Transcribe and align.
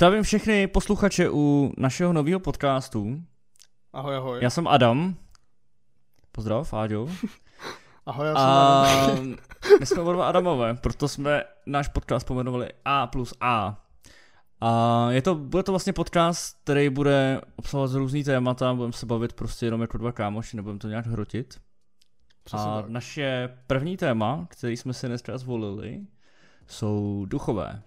Zdravím 0.00 0.22
všechny 0.22 0.66
posluchače 0.66 1.30
u 1.30 1.72
našeho 1.78 2.12
nového 2.12 2.40
podcastu. 2.40 3.22
Ahoj, 3.92 4.16
ahoj. 4.16 4.38
Já 4.42 4.50
jsem 4.50 4.68
Adam. 4.68 5.14
Pozdrav, 6.32 6.74
Áďo. 6.74 7.08
ahoj, 8.06 8.26
já 8.26 8.34
jsem 8.34 8.44
A 8.44 8.82
Adam. 8.82 9.36
my 9.80 9.86
jsme 9.86 10.02
oba 10.02 10.28
Adamové, 10.28 10.74
proto 10.74 11.08
jsme 11.08 11.44
náš 11.66 11.88
podcast 11.88 12.26
pomenovali 12.26 12.68
A 12.84 13.06
plus 13.06 13.34
A. 13.40 13.84
A 14.60 15.10
je 15.10 15.22
to, 15.22 15.34
bude 15.34 15.62
to 15.62 15.72
vlastně 15.72 15.92
podcast, 15.92 16.56
který 16.62 16.90
bude 16.90 17.40
obsahovat 17.56 17.92
různý 17.92 18.24
témata, 18.24 18.74
budeme 18.74 18.92
se 18.92 19.06
bavit 19.06 19.32
prostě 19.32 19.66
jenom 19.66 19.80
jako 19.80 19.98
dva 19.98 20.12
kámoši, 20.12 20.56
nebudeme 20.56 20.78
to 20.78 20.88
nějak 20.88 21.06
hrotit. 21.06 21.60
Přesně 22.44 22.70
A 22.70 22.82
tak. 22.82 22.90
naše 22.90 23.56
první 23.66 23.96
téma, 23.96 24.46
který 24.50 24.76
jsme 24.76 24.92
si 24.92 25.06
dneska 25.06 25.38
zvolili, 25.38 26.00
jsou 26.66 27.24
duchové. 27.28 27.82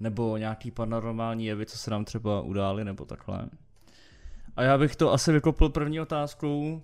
Nebo 0.00 0.36
nějaký 0.36 0.70
paranormální 0.70 1.46
jevy, 1.46 1.66
co 1.66 1.78
se 1.78 1.90
nám 1.90 2.04
třeba 2.04 2.40
udály, 2.40 2.84
nebo 2.84 3.04
takhle. 3.04 3.48
A 4.56 4.62
já 4.62 4.78
bych 4.78 4.96
to 4.96 5.12
asi 5.12 5.32
vykopl 5.32 5.68
první 5.68 6.00
otázkou. 6.00 6.82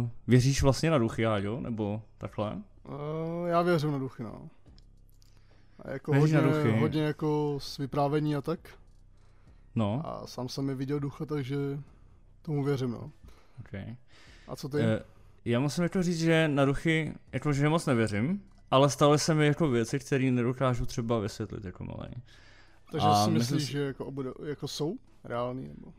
Uh, 0.00 0.08
věříš 0.26 0.62
vlastně 0.62 0.90
na 0.90 0.98
duchy, 0.98 1.26
Áďo? 1.26 1.60
Nebo 1.60 2.02
takhle? 2.18 2.62
Uh, 2.88 3.48
já 3.48 3.62
věřím 3.62 3.92
na 3.92 3.98
duchy, 3.98 4.22
no. 4.22 4.48
A 5.78 5.90
jako 5.90 6.12
Věříš 6.12 6.32
hodně, 6.34 6.48
na 6.50 6.56
duchy? 6.56 6.80
hodně 6.80 7.02
jako 7.02 7.56
s 7.60 7.78
vyprávění 7.78 8.36
a 8.36 8.40
tak. 8.42 8.60
No, 9.74 10.02
A 10.06 10.26
sám 10.26 10.48
jsem 10.48 10.64
mi 10.64 10.74
viděl 10.74 11.00
ducha, 11.00 11.26
takže 11.26 11.56
tomu 12.42 12.64
věřím, 12.64 12.90
no. 12.90 13.10
okay. 13.60 13.96
A 14.48 14.56
co 14.56 14.68
ty? 14.68 14.76
uh, 14.76 14.82
Já 15.44 15.60
musím 15.60 15.82
jako 15.82 16.02
říct, 16.02 16.18
že 16.18 16.48
na 16.48 16.64
duchy, 16.64 17.14
jakože 17.32 17.68
moc 17.68 17.86
nevěřím, 17.86 18.42
ale 18.70 18.90
staly 18.90 19.18
se 19.18 19.34
mi 19.34 19.46
jako 19.46 19.68
věci, 19.68 19.98
které 19.98 20.30
nedokážu 20.30 20.86
třeba 20.86 21.18
vysvětlit 21.18 21.64
jako 21.64 21.84
malý. 21.84 22.10
takže 22.90 23.06
a 23.06 23.24
si 23.24 23.30
myslím 23.30 23.56
myslíš, 23.56 23.66
si- 23.66 23.72
že 23.72 23.80
jako, 23.80 24.04
obude, 24.06 24.30
jako 24.44 24.68
jsou 24.68 24.96
reální? 25.24 25.68
Nebo? 25.68 25.92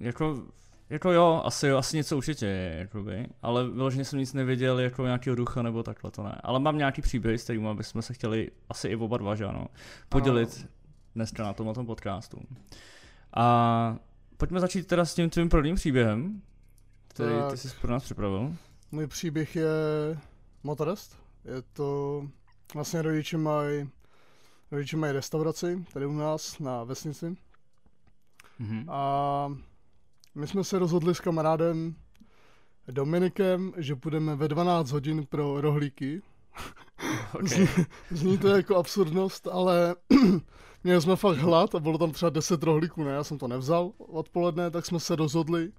Jako, 0.00 0.42
jako 0.90 1.12
jo, 1.12 1.42
asi 1.44 1.66
jo, 1.66 1.76
asi 1.76 1.96
něco 1.96 2.16
určitě 2.16 2.46
je, 2.46 2.76
jakoby, 2.78 3.26
ale 3.42 3.70
vyloženě 3.70 4.04
jsem 4.04 4.18
nic 4.18 4.32
nevěděl 4.32 4.78
jako 4.80 5.04
nějakého 5.04 5.36
ducha 5.36 5.62
nebo 5.62 5.82
takhle, 5.82 6.10
to 6.10 6.22
ne. 6.22 6.40
Ale 6.42 6.60
mám 6.60 6.78
nějaký 6.78 7.02
příběh, 7.02 7.40
s 7.40 7.44
kterým 7.44 7.76
bychom 7.76 8.02
se 8.02 8.14
chtěli 8.14 8.50
asi 8.68 8.88
i 8.88 8.96
oba 8.96 9.16
dva, 9.16 9.34
že 9.34 9.44
ano, 9.44 9.66
podělit 10.08 10.66
dneska 11.14 11.42
na 11.42 11.52
tomhle 11.52 11.74
tom 11.74 11.86
podcastu. 11.86 12.40
A 13.34 13.96
pojďme 14.36 14.60
začít 14.60 14.86
teda 14.86 15.04
s 15.04 15.14
tím 15.14 15.30
tvým 15.30 15.48
prvním 15.48 15.74
příběhem, 15.76 16.42
který 17.08 17.30
ty 17.34 17.40
Tak. 17.50 17.58
jsi 17.58 17.68
pro 17.80 17.90
nás 17.92 18.04
připravil. 18.04 18.56
Můj 18.92 19.06
příběh 19.06 19.56
je 19.56 19.66
motorist. 20.62 21.21
Je 21.44 21.62
to, 21.72 22.22
vlastně 22.74 23.02
rodiče 23.02 23.38
mají, 23.38 23.90
rodiče 24.70 24.96
mají 24.96 25.12
restauraci 25.12 25.84
tady 25.92 26.06
u 26.06 26.12
nás 26.12 26.58
na 26.58 26.84
vesnici. 26.84 27.36
Mhm. 28.58 28.84
A 28.88 29.56
my 30.34 30.46
jsme 30.46 30.64
se 30.64 30.78
rozhodli 30.78 31.14
s 31.14 31.20
kamarádem 31.20 31.94
Dominikem, 32.88 33.72
že 33.76 33.96
půjdeme 33.96 34.36
ve 34.36 34.48
12 34.48 34.90
hodin 34.90 35.26
pro 35.26 35.60
rohlíky. 35.60 36.22
Okay. 37.34 37.68
Zní 38.10 38.38
to 38.38 38.48
jako 38.48 38.76
absurdnost, 38.76 39.46
ale 39.46 39.94
měli 40.84 41.00
jsme 41.00 41.16
fakt 41.16 41.38
hlad 41.38 41.74
a 41.74 41.80
bylo 41.80 41.98
tam 41.98 42.10
třeba 42.10 42.30
10 42.30 42.62
rohlíků, 42.62 43.04
ne? 43.04 43.12
Já 43.12 43.24
jsem 43.24 43.38
to 43.38 43.48
nevzal 43.48 43.92
odpoledne, 43.98 44.70
tak 44.70 44.86
jsme 44.86 45.00
se 45.00 45.16
rozhodli, 45.16 45.72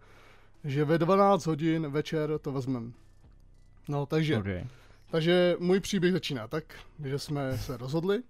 že 0.64 0.86
ve 0.86 0.98
12 0.98 1.45
hodin 1.45 1.88
večer 1.88 2.39
to 2.39 2.52
vezmeme. 2.52 2.92
No, 3.88 4.05
takže, 4.05 4.38
okay. 4.38 4.67
Takže 5.14 5.56
můj 5.59 5.80
příběh 5.80 6.14
začíná 6.14 6.47
tak, 6.47 6.64
že 7.03 7.19
jsme 7.19 7.58
se 7.58 7.78
rozhodli 7.78 8.23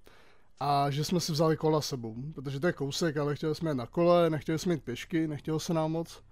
a 0.60 0.90
že 0.92 1.04
jsme 1.04 1.20
si 1.20 1.32
vzali 1.32 1.58
kola 1.58 1.82
s 1.82 1.88
sebou, 1.88 2.16
protože 2.36 2.60
to 2.60 2.68
je 2.68 2.74
kousek, 2.74 3.18
ale 3.18 3.36
chtěli 3.36 3.56
jsme 3.56 3.72
jít 3.72 3.78
na 3.78 3.86
kole, 3.88 4.30
nechtěli 4.30 4.60
jsme 4.60 4.74
jít 4.74 4.84
pěšky, 4.84 5.28
nechtělo 5.28 5.60
se 5.60 5.74
nám 5.74 5.92
moc. 5.92 6.24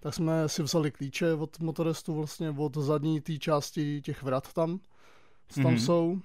Tak 0.00 0.14
jsme 0.14 0.48
si 0.48 0.62
vzali 0.62 0.90
klíče 0.90 1.34
od 1.34 1.60
motorestu 1.60 2.14
vlastně, 2.14 2.50
od 2.50 2.76
zadní 2.76 3.20
té 3.20 3.38
části 3.38 4.02
těch 4.02 4.22
vrat 4.22 4.52
tam, 4.52 4.80
co 5.48 5.62
tam 5.62 5.72
Mhm. 5.72 5.80
jsou, 5.80 6.20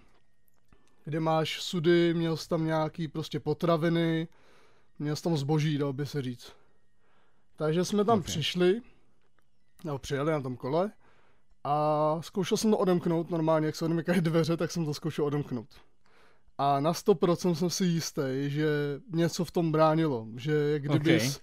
kde 1.06 1.20
máš 1.20 1.62
sudy, 1.62 2.14
měl 2.14 2.38
jsi 2.38 2.50
tam 2.50 2.66
nějaký 2.66 3.08
prostě 3.08 3.40
potraviny, 3.40 4.28
měl 5.00 5.16
jsi 5.16 5.24
tam 5.24 5.38
zboží, 5.38 5.78
dalo 5.78 5.94
by 5.94 6.06
se 6.06 6.22
říct. 6.22 6.54
Takže 7.56 7.86
jsme 7.86 8.06
tam 8.06 8.20
Ok. 8.20 8.26
přišli, 8.26 8.82
nebo 9.84 9.98
přijeli 10.00 10.32
na 10.32 10.42
tom 10.42 10.58
kole 10.58 10.92
a 11.68 12.18
zkoušel 12.22 12.58
jsem 12.58 12.72
to 12.72 12.78
odemknout, 12.78 13.30
normálně 13.30 13.66
jak 13.66 13.76
se 13.76 13.86
odemykají 13.86 14.22
dveře, 14.22 14.58
tak 14.58 14.72
jsem 14.72 14.86
to 14.86 14.94
zkoušel 14.94 15.26
odemknout. 15.26 15.68
A 16.58 16.80
na 16.80 16.94
100% 16.94 17.54
jsem 17.54 17.70
si 17.70 17.86
jistý, 17.86 18.22
že 18.46 18.68
něco 19.14 19.46
v 19.46 19.52
tom 19.52 19.72
bránilo, 19.72 20.28
že 20.36 20.54
jak 20.54 20.82
kdybys 20.82 21.36
Ok. 21.36 21.42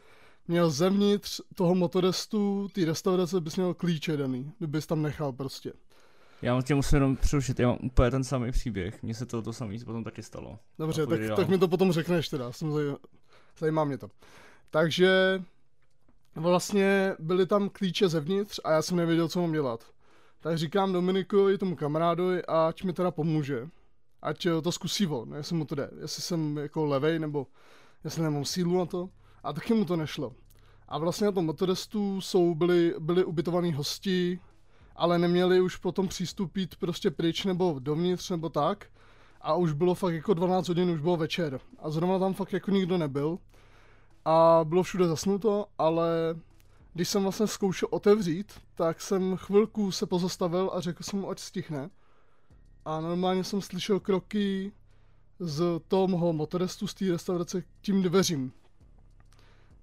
měl 0.49 0.71
zevnitř 0.71 1.41
toho 1.55 1.75
motorestu, 1.75 2.69
té 2.75 2.85
restaurace 2.85 3.41
bys 3.41 3.57
měl 3.57 3.75
klíče 3.75 4.17
daný, 4.17 4.53
kdybys 4.59 4.87
tam 4.87 5.03
nechal 5.03 5.33
prostě. 5.33 5.73
Já 6.43 6.62
tě 6.62 6.75
musím 6.75 6.97
jenom 6.97 7.17
přerušit, 7.17 7.61
já 7.61 7.69
mám 7.69 7.79
úplně 7.83 8.11
ten 8.11 8.25
samý 8.25 8.53
příběh, 8.53 9.03
mně 9.03 9.15
se 9.15 9.27
to, 9.27 9.43
to 9.43 9.53
samé 9.53 9.77
potom 9.85 10.05
taky 10.05 10.23
stalo. 10.23 10.59
Dobře, 10.79 11.06
tak, 11.06 11.21
tak 11.37 11.49
mi 11.49 11.59
to 11.59 11.69
potom 11.69 11.93
řekneš 11.93 12.29
teda, 12.29 12.53
jsem 12.53 12.73
zaj... 12.73 12.85
zajímá 13.59 13.85
mě 13.85 13.99
to. 13.99 14.09
Takže 14.71 15.43
vlastně 16.35 17.17
byly 17.19 17.47
tam 17.47 17.69
klíče 17.69 18.09
zevnitř 18.09 18.61
a 18.65 18.73
já 18.73 18.83
jsem 18.83 18.97
nevěděl, 18.97 19.29
co 19.29 19.41
mám 19.41 19.53
dělat. 19.53 19.95
Tak 20.44 20.59
říkám 20.59 20.93
Dominikovi, 20.93 21.59
tomu 21.59 21.77
kamarádovi, 21.77 22.43
ať 22.47 22.82
mi 22.82 22.93
teda 22.93 23.10
pomůže. 23.10 23.69
Ať 24.22 24.47
eh, 24.47 24.62
to 24.62 24.72
zkusí 24.72 25.06
on, 25.06 25.34
jestli 25.34 25.56
mu 25.56 25.65
to 25.65 25.75
jde. 25.75 25.91
Jestli 26.00 26.22
jsem 26.22 26.56
jako 26.56 26.84
levej, 26.84 27.19
nebo 27.19 27.47
jestli 28.05 28.22
nemám 28.22 28.44
sílu 28.44 28.78
na 28.78 28.87
to. 28.87 29.09
A 29.43 29.53
taky 29.53 29.75
mu 29.75 29.84
to 29.84 29.97
nešlo. 29.97 30.34
A 30.88 30.99
vlastně 30.99 31.25
na 31.25 31.32
tom 31.32 31.47
motorestu 31.47 32.21
jsou, 32.21 32.55
byli, 32.55 32.94
byli 32.99 33.25
ubytovaní 33.25 33.72
hosti, 33.72 34.41
ale 34.97 35.19
neměli 35.19 35.60
už 35.60 35.77
potom 35.77 36.09
přístup 36.09 36.56
jít 36.56 36.76
prostě 36.76 37.11
pryč 37.11 37.44
nebo 37.44 37.76
dovnitř 37.78 38.31
nebo 38.31 38.49
tak. 38.49 38.87
A 39.41 39.55
už 39.55 39.72
bylo 39.72 39.94
fakt 39.94 40.15
jako 40.15 40.34
12 40.34 40.69
hodin, 40.69 40.91
už 40.91 41.00
bylo 41.00 41.16
večer. 41.16 41.61
A 41.78 41.91
zrovna 41.91 42.19
tam 42.19 42.34
fakt 42.34 42.53
jako 42.53 42.71
nikdo 42.71 42.99
nebyl. 42.99 43.38
A 44.25 44.61
bylo 44.65 44.82
všude 44.82 45.06
zasnuto, 45.09 45.66
ale 45.78 46.09
když 46.94 47.09
jsem 47.09 47.22
vlastně 47.22 47.47
zkoušel 47.47 47.88
otevřít, 47.93 48.53
tak 48.75 49.00
jsem 49.00 49.37
chvilku 49.37 49.93
se 49.93 50.06
pozastavil 50.06 50.71
a 50.75 50.81
řekl 50.81 51.03
jsem 51.03 51.19
mu, 51.19 51.31
ať 51.31 51.38
stihne. 51.38 51.91
A 52.84 53.00
normálně 53.00 53.44
jsem 53.44 53.60
slyšel 53.60 54.00
kroky 54.00 54.72
z 55.38 55.62
toho 55.88 56.32
motorestu, 56.32 56.87
z 56.87 56.94
té 56.94 57.05
restaurace 57.05 57.62
k 57.62 57.66
tím 57.81 58.03
dveřím. 58.03 58.53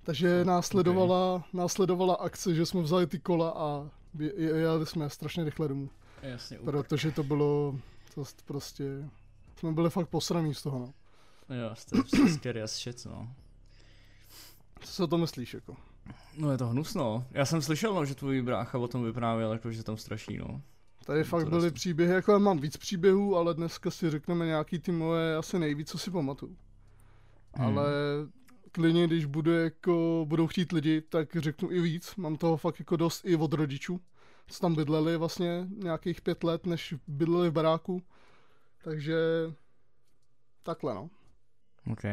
Takže 0.03 0.45
následovala, 0.45 1.43
následovala 1.53 2.15
akce, 2.15 2.55
že 2.55 2.65
jsme 2.65 2.81
vzali 2.81 3.07
ty 3.07 3.19
kola 3.19 3.49
a 3.49 3.89
je- 4.19 4.33
je- 4.41 4.49
jeli 4.49 4.85
jsme 4.85 5.09
strašně 5.09 5.43
rychle 5.43 5.67
domů. 5.67 5.89
Jasně, 6.21 6.57
Protože 6.57 7.11
to 7.11 7.23
bylo, 7.23 7.79
to 8.15 8.23
prostě, 8.45 9.09
jsme 9.55 9.71
byli 9.71 9.89
fakt 9.89 10.09
posraný 10.09 10.53
z 10.53 10.61
toho, 10.63 10.79
no. 10.79 10.93
Jo, 11.55 11.75
jste, 11.75 11.97
scary 12.33 12.61
as 12.61 12.77
shit, 12.79 13.05
no. 13.05 13.33
Co 14.79 14.91
si 14.93 15.03
o 15.03 15.07
to 15.07 15.17
myslíš, 15.17 15.53
jako? 15.53 15.75
No 16.37 16.51
je 16.51 16.57
to 16.57 16.67
hnusno. 16.67 17.25
Já 17.31 17.45
jsem 17.45 17.61
slyšel, 17.61 17.93
no, 17.93 18.05
že 18.05 18.15
tvůj 18.15 18.41
brácha 18.41 18.77
o 18.77 18.87
tom 18.87 19.03
vyprávěl, 19.03 19.51
jako, 19.53 19.71
že 19.71 19.83
tam 19.83 19.97
straší, 19.97 20.37
no. 20.37 20.61
Tady 21.05 21.23
To 21.23 21.29
fakt 21.29 21.49
byly 21.49 21.61
dost. 21.61 21.73
příběhy, 21.73 22.13
jako 22.13 22.31
já 22.31 22.37
mám 22.37 22.59
víc 22.59 22.77
příběhů, 22.77 23.35
ale 23.35 23.53
dneska 23.53 23.91
si 23.91 24.09
řekneme 24.09 24.45
nějaký 24.45 24.79
ty 24.79 24.91
moje 24.91 25.35
asi 25.35 25.59
nejvíc, 25.59 25.89
co 25.89 25.97
si 25.97 26.11
pamatuju. 26.11 26.57
Hmm. 27.53 27.67
Ale 27.77 27.91
klidně, 28.71 29.07
když 29.07 29.25
bude 29.25 29.63
jako, 29.63 30.25
budou 30.27 30.47
chtít 30.47 30.71
lidi, 30.71 31.01
tak 31.01 31.35
řeknu 31.35 31.71
i 31.71 31.81
víc. 31.81 32.15
Mám 32.15 32.35
toho 32.37 32.57
fakt 32.57 32.79
jako 32.79 32.95
dost 32.95 33.25
i 33.25 33.35
od 33.35 33.53
rodičů, 33.53 34.01
co 34.47 34.59
tam 34.59 34.75
bydleli 34.75 35.17
vlastně 35.17 35.67
nějakých 35.77 36.21
pět 36.21 36.43
let, 36.43 36.65
než 36.65 36.95
bydleli 37.07 37.49
v 37.49 37.53
baráku. 37.53 38.01
Takže 38.83 39.15
takhle 40.63 40.93
no. 40.95 41.09
OK. 41.91 42.03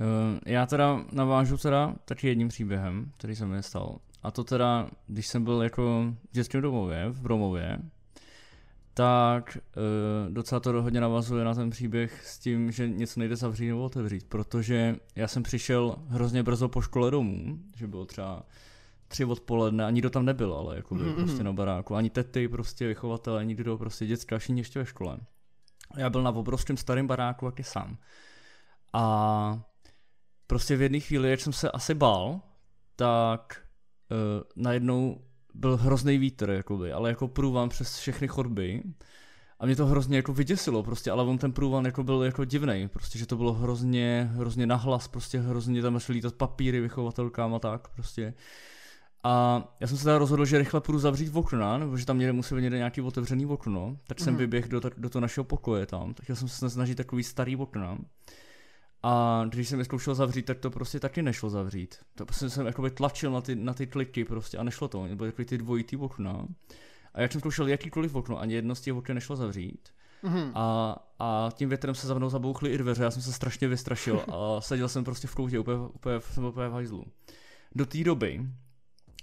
Uh, 0.00 0.38
já 0.46 0.66
teda 0.66 1.04
navážu 1.12 1.56
teda 1.56 1.94
taky 2.04 2.28
jedním 2.28 2.48
příběhem, 2.48 3.12
který 3.16 3.36
se 3.36 3.46
mi 3.46 3.62
stal. 3.62 3.98
A 4.22 4.30
to 4.30 4.44
teda, 4.44 4.88
když 5.06 5.26
jsem 5.26 5.44
byl 5.44 5.62
jako 5.62 6.04
v 6.30 6.32
dětském 6.32 6.60
domově, 6.60 7.08
v 7.08 7.20
Bromově, 7.20 7.78
tak 8.94 9.58
uh, 9.76 10.32
docela 10.32 10.60
to 10.60 10.82
hodně 10.82 11.00
navazuje 11.00 11.44
na 11.44 11.54
ten 11.54 11.70
příběh 11.70 12.26
s 12.26 12.38
tím, 12.38 12.72
že 12.72 12.88
něco 12.88 13.20
nejde 13.20 13.36
zavřít 13.36 13.68
nebo 13.68 13.84
otevřít, 13.84 14.26
protože 14.28 14.96
já 15.16 15.28
jsem 15.28 15.42
přišel 15.42 15.96
hrozně 16.08 16.42
brzo 16.42 16.68
po 16.68 16.80
škole 16.82 17.10
domů, 17.10 17.58
že 17.76 17.86
bylo 17.86 18.04
třeba 18.04 18.42
tři 19.08 19.24
odpoledne 19.24 19.84
a 19.84 19.90
nikdo 19.90 20.10
tam 20.10 20.24
nebyl, 20.24 20.54
ale 20.54 20.76
jako 20.76 20.94
byl 20.94 21.06
Mhm, 21.06 21.14
prostě 21.14 21.44
na 21.44 21.52
baráku, 21.52 21.94
ani 21.94 22.10
tety, 22.10 22.48
prostě 22.48 22.86
vychovatelé, 22.88 23.44
nikdo, 23.44 23.78
prostě 23.78 24.06
dětská, 24.06 24.38
všichni 24.38 24.60
ještě 24.60 24.78
ve 24.78 24.86
škole. 24.86 25.18
Já 25.96 26.10
byl 26.10 26.22
na 26.22 26.30
obrovském 26.30 26.76
starém 26.76 27.06
baráku, 27.06 27.46
jak 27.46 27.58
je 27.58 27.64
sám. 27.64 27.98
A 28.92 29.60
prostě 30.46 30.76
v 30.76 30.82
jedné 30.82 31.00
chvíli, 31.00 31.30
jak 31.30 31.40
jsem 31.40 31.52
se 31.52 31.70
asi 31.70 31.94
bál, 31.94 32.40
tak 32.96 33.62
uh, 34.10 34.42
najednou 34.64 35.20
byl 35.54 35.76
hrozný 35.76 36.18
vítr, 36.18 36.50
jakoby, 36.50 36.92
ale 36.92 37.08
jako 37.08 37.28
průvám 37.28 37.68
přes 37.68 37.98
všechny 37.98 38.28
chodby 38.28 38.82
A 39.60 39.66
mě 39.66 39.76
to 39.76 39.86
hrozně 39.86 40.16
jako 40.16 40.32
vyděsilo 40.32 40.82
prostě, 40.82 41.10
ale 41.10 41.24
on 41.24 41.38
ten 41.38 41.52
průvan 41.52 41.84
jako 41.84 42.04
byl 42.04 42.22
jako 42.22 42.44
divný, 42.44 42.88
prostě, 42.88 43.18
že 43.18 43.26
to 43.26 43.36
bylo 43.36 43.52
hrozně, 43.52 44.30
hrozně 44.32 44.66
nahlas, 44.66 45.08
prostě 45.08 45.38
hrozně 45.38 45.82
tam 45.82 45.98
šli 45.98 46.14
lítat 46.14 46.34
papíry 46.34 46.80
vychovatelkám 46.80 47.54
a 47.54 47.58
tak 47.58 47.88
prostě. 47.88 48.34
A 49.24 49.64
já 49.80 49.86
jsem 49.86 49.96
se 49.96 50.04
teda 50.04 50.18
rozhodl, 50.18 50.44
že 50.44 50.58
rychle 50.58 50.80
půjdu 50.80 50.98
zavřít 50.98 51.28
v 51.28 51.38
okna, 51.38 51.78
nebo 51.78 51.96
že 51.96 52.06
tam 52.06 52.18
někde 52.18 52.32
musí 52.32 52.54
být 52.54 52.60
někde 52.60 52.76
nějaký 52.76 53.00
otevřený 53.00 53.46
okno, 53.46 53.96
tak 54.06 54.20
jsem 54.20 54.32
mm. 54.32 54.38
vyběhl 54.38 54.68
do, 54.68 54.80
do 54.96 55.10
toho 55.10 55.20
našeho 55.20 55.44
pokoje 55.44 55.86
tam, 55.86 56.14
tak 56.14 56.26
jsem 56.36 56.48
se 56.48 56.70
snažit 56.70 56.94
takový 56.94 57.22
starý 57.22 57.56
okna. 57.56 57.98
A 59.02 59.44
když 59.48 59.68
jsem 59.68 59.78
je 59.78 59.84
zkoušel 59.84 60.14
zavřít, 60.14 60.46
tak 60.46 60.58
to 60.58 60.70
prostě 60.70 61.00
taky 61.00 61.22
nešlo 61.22 61.50
zavřít. 61.50 61.96
To 62.14 62.26
prostě 62.26 62.50
jsem 62.50 62.66
jakoby 62.66 62.90
tlačil 62.90 63.32
na 63.32 63.40
ty, 63.40 63.56
na 63.56 63.74
ty 63.74 63.86
kliky 63.86 64.24
prostě 64.24 64.58
a 64.58 64.62
nešlo 64.62 64.88
to. 64.88 65.08
Byly 65.14 65.30
takový 65.30 65.46
ty 65.46 65.58
dvojitý 65.58 65.96
okna. 65.96 66.46
A 67.14 67.20
jak 67.20 67.32
jsem 67.32 67.40
zkoušel 67.40 67.68
jakýkoliv 67.68 68.14
okno, 68.14 68.40
ani 68.40 68.54
jedno 68.54 68.74
z 68.74 68.80
těch 68.80 68.94
okna 68.94 69.14
nešlo 69.14 69.36
zavřít. 69.36 69.88
Mm-hmm. 70.24 70.52
A, 70.54 70.96
a 71.18 71.50
tím 71.54 71.68
větrem 71.68 71.94
se 71.94 72.06
za 72.06 72.14
mnou 72.14 72.30
zabouchly 72.30 72.70
i 72.70 72.78
dveře, 72.78 73.02
já 73.02 73.10
jsem 73.10 73.22
se 73.22 73.32
strašně 73.32 73.68
vystrašil 73.68 74.24
a 74.28 74.60
seděl 74.60 74.88
jsem 74.88 75.04
prostě 75.04 75.28
v 75.28 75.34
koutě, 75.34 75.58
úplně, 75.58 75.78
úplně, 75.78 76.20
jsem 76.20 76.44
úplně 76.44 76.68
v 76.68 76.72
hajzlu. 76.72 77.04
Do 77.74 77.86
té 77.86 78.04
doby, 78.04 78.46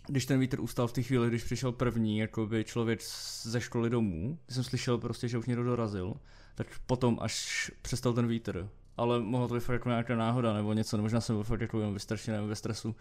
když 0.08 0.26
ten 0.26 0.40
vítr 0.40 0.60
ustal 0.60 0.88
v 0.88 0.94
té 0.94 1.02
chvíli, 1.02 1.28
když 1.28 1.44
přišel 1.44 1.72
první 1.72 2.18
jakoby 2.18 2.64
člověk 2.64 3.02
ze 3.42 3.62
školy 3.62 3.90
domů, 3.90 4.40
když 4.46 4.56
jsem 4.56 4.64
slyšel 4.64 4.98
prostě, 4.98 5.28
že 5.28 5.38
už 5.38 5.46
někdo 5.46 5.64
dorazil, 5.64 6.14
tak 6.56 6.68
potom 6.86 7.18
až 7.22 7.72
přestal 7.82 8.14
ten 8.14 8.28
vítr. 8.28 8.70
Ale 8.98 9.20
mohlo 9.20 9.48
to 9.48 9.54
být 9.54 9.64
fakt 9.64 9.74
jako 9.74 9.90
nějaká 9.90 10.16
náhoda 10.16 10.54
nebo 10.54 10.74
něco, 10.74 10.98
nebo 10.98 11.04
možná 11.04 11.22
jsem 11.22 11.36
byl 11.36 11.44
fakt 11.44 11.62
jako 11.62 11.80
jenom 11.80 11.94
vystrašený 11.94 12.38
nebo 12.38 12.48
ve 12.48 12.56
stresu. 12.56 12.96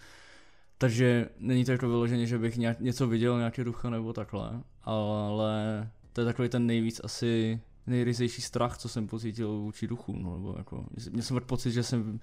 Takže 0.79 1.29
není 1.39 1.65
to 1.65 1.73
jako 1.73 1.89
vyloženě, 1.89 2.27
že 2.27 2.39
bych 2.39 2.57
nějak, 2.57 2.81
něco 2.81 3.07
viděl, 3.07 3.39
nějaký 3.39 3.65
ducha 3.65 3.91
nebo 3.91 4.13
takhle, 4.13 4.63
ale 4.83 5.91
to 6.13 6.21
je 6.21 6.25
takový 6.25 6.49
ten 6.49 6.67
nejvíc 6.67 7.01
asi 7.05 7.61
nejryzejší 7.87 8.43
strach, 8.43 8.79
co 8.79 8.89
jsem 8.89 9.07
pocítil 9.07 9.49
vůči 9.49 9.87
duchu, 9.87 10.19
no, 10.19 10.37
nebo 10.37 10.55
jako, 10.59 10.85
měl 11.11 11.23
jsem 11.23 11.41
pocit, 11.47 11.73
že 11.73 11.83
jsem 11.83 12.21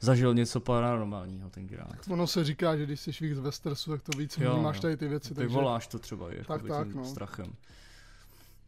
zažil 0.00 0.34
něco 0.34 0.60
paranormálního 0.60 1.50
tenkrát. 1.50 1.88
Tak 1.88 2.08
ono 2.08 2.26
se 2.26 2.44
říká, 2.44 2.76
že 2.76 2.86
když 2.86 3.00
jsi 3.00 3.10
víc 3.20 3.38
ve 3.38 3.52
stresu, 3.52 3.90
tak 3.90 4.02
to 4.02 4.18
víc 4.18 4.38
jo, 4.38 4.54
vnímáš 4.54 4.80
tady 4.80 4.96
ty 4.96 5.08
věci. 5.08 5.34
Takže... 5.34 5.54
voláš 5.54 5.86
to 5.86 5.98
třeba 5.98 6.32
jako 6.32 6.52
tak, 6.52 6.68
tak, 6.68 6.94
no. 6.94 7.04
strachem. 7.04 7.52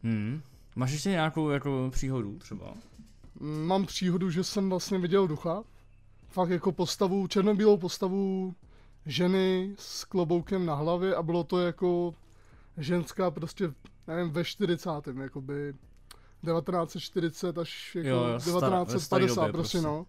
Hmm. 0.03 0.41
Máš 0.75 0.91
ještě 0.91 1.09
nějakou 1.09 1.49
jako 1.49 1.89
příhodu 1.91 2.37
třeba? 2.39 2.73
Mám 3.39 3.85
příhodu, 3.85 4.29
že 4.29 4.43
jsem 4.43 4.69
vlastně 4.69 4.97
viděl 4.97 5.27
ducha. 5.27 5.63
Fakt 6.27 6.49
jako 6.49 6.71
postavu, 6.71 7.27
černobílou 7.27 7.77
postavu 7.77 8.53
ženy 9.05 9.75
s 9.79 10.03
kloboukem 10.03 10.65
na 10.65 10.75
hlavě 10.75 11.15
a 11.15 11.23
bylo 11.23 11.43
to 11.43 11.59
jako 11.59 12.13
ženská 12.77 13.31
prostě, 13.31 13.73
nevím, 14.07 14.31
ve 14.31 14.45
40. 14.45 14.89
jakoby 15.21 15.73
1940 16.43 17.57
až 17.57 17.95
jako 17.95 18.09
jo, 18.09 18.23
jo, 18.27 18.37
1950 18.37 19.41
době, 19.41 19.51
prostě, 19.51 19.77
prostě 19.77 19.81
no. 19.81 20.05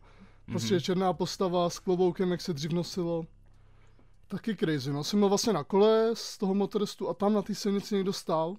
Prostě 0.47 0.77
mm-hmm. 0.77 0.81
černá 0.81 1.13
postava 1.13 1.71
s 1.71 1.79
kloboukem, 1.79 2.31
jak 2.31 2.41
se 2.41 2.53
dřív 2.53 2.73
nosilo. 2.73 3.27
Taky 4.29 4.57
crazy, 4.57 4.93
no. 4.93 5.05
Jsem 5.05 5.19
byl 5.19 5.29
vlastně 5.29 5.53
na 5.53 5.65
kole 5.65 6.11
z 6.15 6.39
toho 6.39 6.55
motoristu 6.55 7.09
a 7.09 7.15
tam 7.15 7.33
na 7.33 7.43
té 7.43 7.55
silnici 7.55 7.95
někdo 7.95 8.13
stál. 8.13 8.57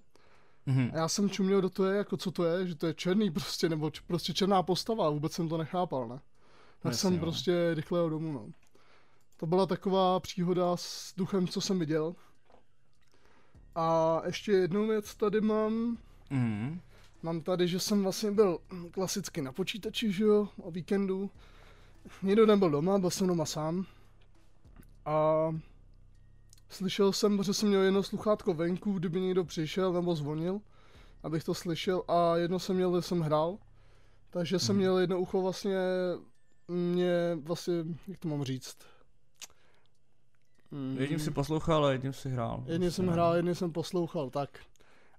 Mm-hmm. 0.67 0.91
A 0.93 0.97
já 0.97 1.07
jsem 1.07 1.29
čuměl 1.29 1.61
do 1.61 1.69
toho, 1.69 1.89
jako 1.89 2.17
co 2.17 2.31
to 2.31 2.43
je, 2.43 2.67
že 2.67 2.75
to 2.75 2.87
je 2.87 2.93
černý 2.93 3.31
prostě, 3.31 3.69
nebo 3.69 3.89
č- 3.89 4.01
prostě 4.07 4.33
černá 4.33 4.63
postava, 4.63 5.09
vůbec 5.09 5.33
jsem 5.33 5.49
to 5.49 5.57
nechápal, 5.57 6.07
ne. 6.07 6.19
Tak 6.79 6.91
Jasně, 6.91 6.97
jsem 6.97 7.13
jo. 7.13 7.19
prostě 7.19 7.73
rychle 7.73 8.09
domů, 8.09 8.31
no. 8.31 8.47
To 9.37 9.45
byla 9.45 9.65
taková 9.65 10.19
příhoda 10.19 10.77
s 10.77 11.13
duchem, 11.17 11.47
co 11.47 11.61
jsem 11.61 11.79
viděl. 11.79 12.15
A 13.75 14.21
ještě 14.25 14.51
jednu 14.51 14.87
věc 14.87 15.15
tady 15.15 15.41
mám. 15.41 15.97
Mm. 16.29 16.81
Mám 17.23 17.41
tady, 17.41 17.67
že 17.67 17.79
jsem 17.79 18.03
vlastně 18.03 18.31
byl 18.31 18.59
klasicky 18.91 19.41
na 19.41 19.51
počítači, 19.51 20.11
že 20.11 20.23
jo, 20.23 20.49
o 20.57 20.71
víkendu. 20.71 21.29
Nikdo 22.21 22.45
nebyl 22.45 22.69
doma, 22.69 22.99
byl 22.99 23.09
jsem 23.09 23.27
doma 23.27 23.45
sám. 23.45 23.85
A 25.05 25.47
slyšel 26.73 27.11
jsem, 27.11 27.43
že 27.43 27.53
jsem 27.53 27.69
měl 27.69 27.81
jedno 27.81 28.03
sluchátko 28.03 28.53
venku, 28.53 28.93
kdyby 28.93 29.21
někdo 29.21 29.43
přišel 29.43 29.93
nebo 29.93 30.15
zvonil, 30.15 30.61
abych 31.23 31.43
to 31.43 31.53
slyšel. 31.53 32.03
A 32.07 32.37
jedno 32.37 32.59
jsem 32.59 32.75
měl, 32.75 33.01
jsem 33.01 33.21
hrál. 33.21 33.57
Takže 34.29 34.59
jsem 34.59 34.75
hmm. 34.75 34.77
měl 34.77 34.97
jedno 34.97 35.19
ucho 35.19 35.41
vlastně, 35.41 35.77
mě 36.67 37.37
vlastně, 37.43 37.73
jak 38.07 38.19
to 38.19 38.27
mám 38.27 38.43
říct, 38.43 38.77
Mm. 40.73 40.97
Jedním 40.99 41.19
si 41.19 41.31
poslouchal 41.31 41.85
a 41.85 41.91
jedním 41.91 42.13
si 42.13 42.29
hrál. 42.29 42.63
Jedním 42.67 42.91
jsem 42.91 43.07
hrál, 43.07 43.35
jedním 43.35 43.55
jsem 43.55 43.71
poslouchal, 43.71 44.29
tak. 44.29 44.59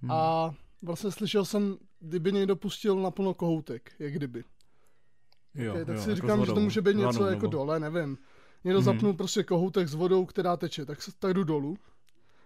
Hmm. 0.01 0.11
A 0.11 0.55
vlastně 0.83 1.11
slyšel 1.11 1.45
jsem, 1.45 1.77
kdyby 2.01 2.33
někdo 2.33 2.57
pustil 2.57 2.97
naplno 2.97 3.35
kohoutek, 3.35 3.93
jak 3.99 4.13
kdyby. 4.13 4.45
Jo, 5.55 5.73
okay, 5.73 5.85
tak 5.85 5.97
jo, 5.97 6.03
si 6.03 6.11
jako 6.11 6.21
říkám, 6.21 6.47
že 6.47 6.53
to 6.53 6.61
může 6.61 6.83
být 6.83 6.97
něco 6.97 7.19
Vanu, 7.19 7.27
jako 7.27 7.47
nebo... 7.47 7.53
dole, 7.53 7.81
nevím. 7.81 8.19
Někdo 8.65 8.79
hmm. 8.79 8.85
zapnul 8.85 9.13
prostě 9.13 9.43
kohoutek 9.43 9.89
s 9.89 9.95
vodou, 9.95 10.27
která 10.27 10.57
teče, 10.57 10.87
tak, 10.87 10.99
tak 11.19 11.35
jdu 11.35 11.45
dolů. 11.45 11.77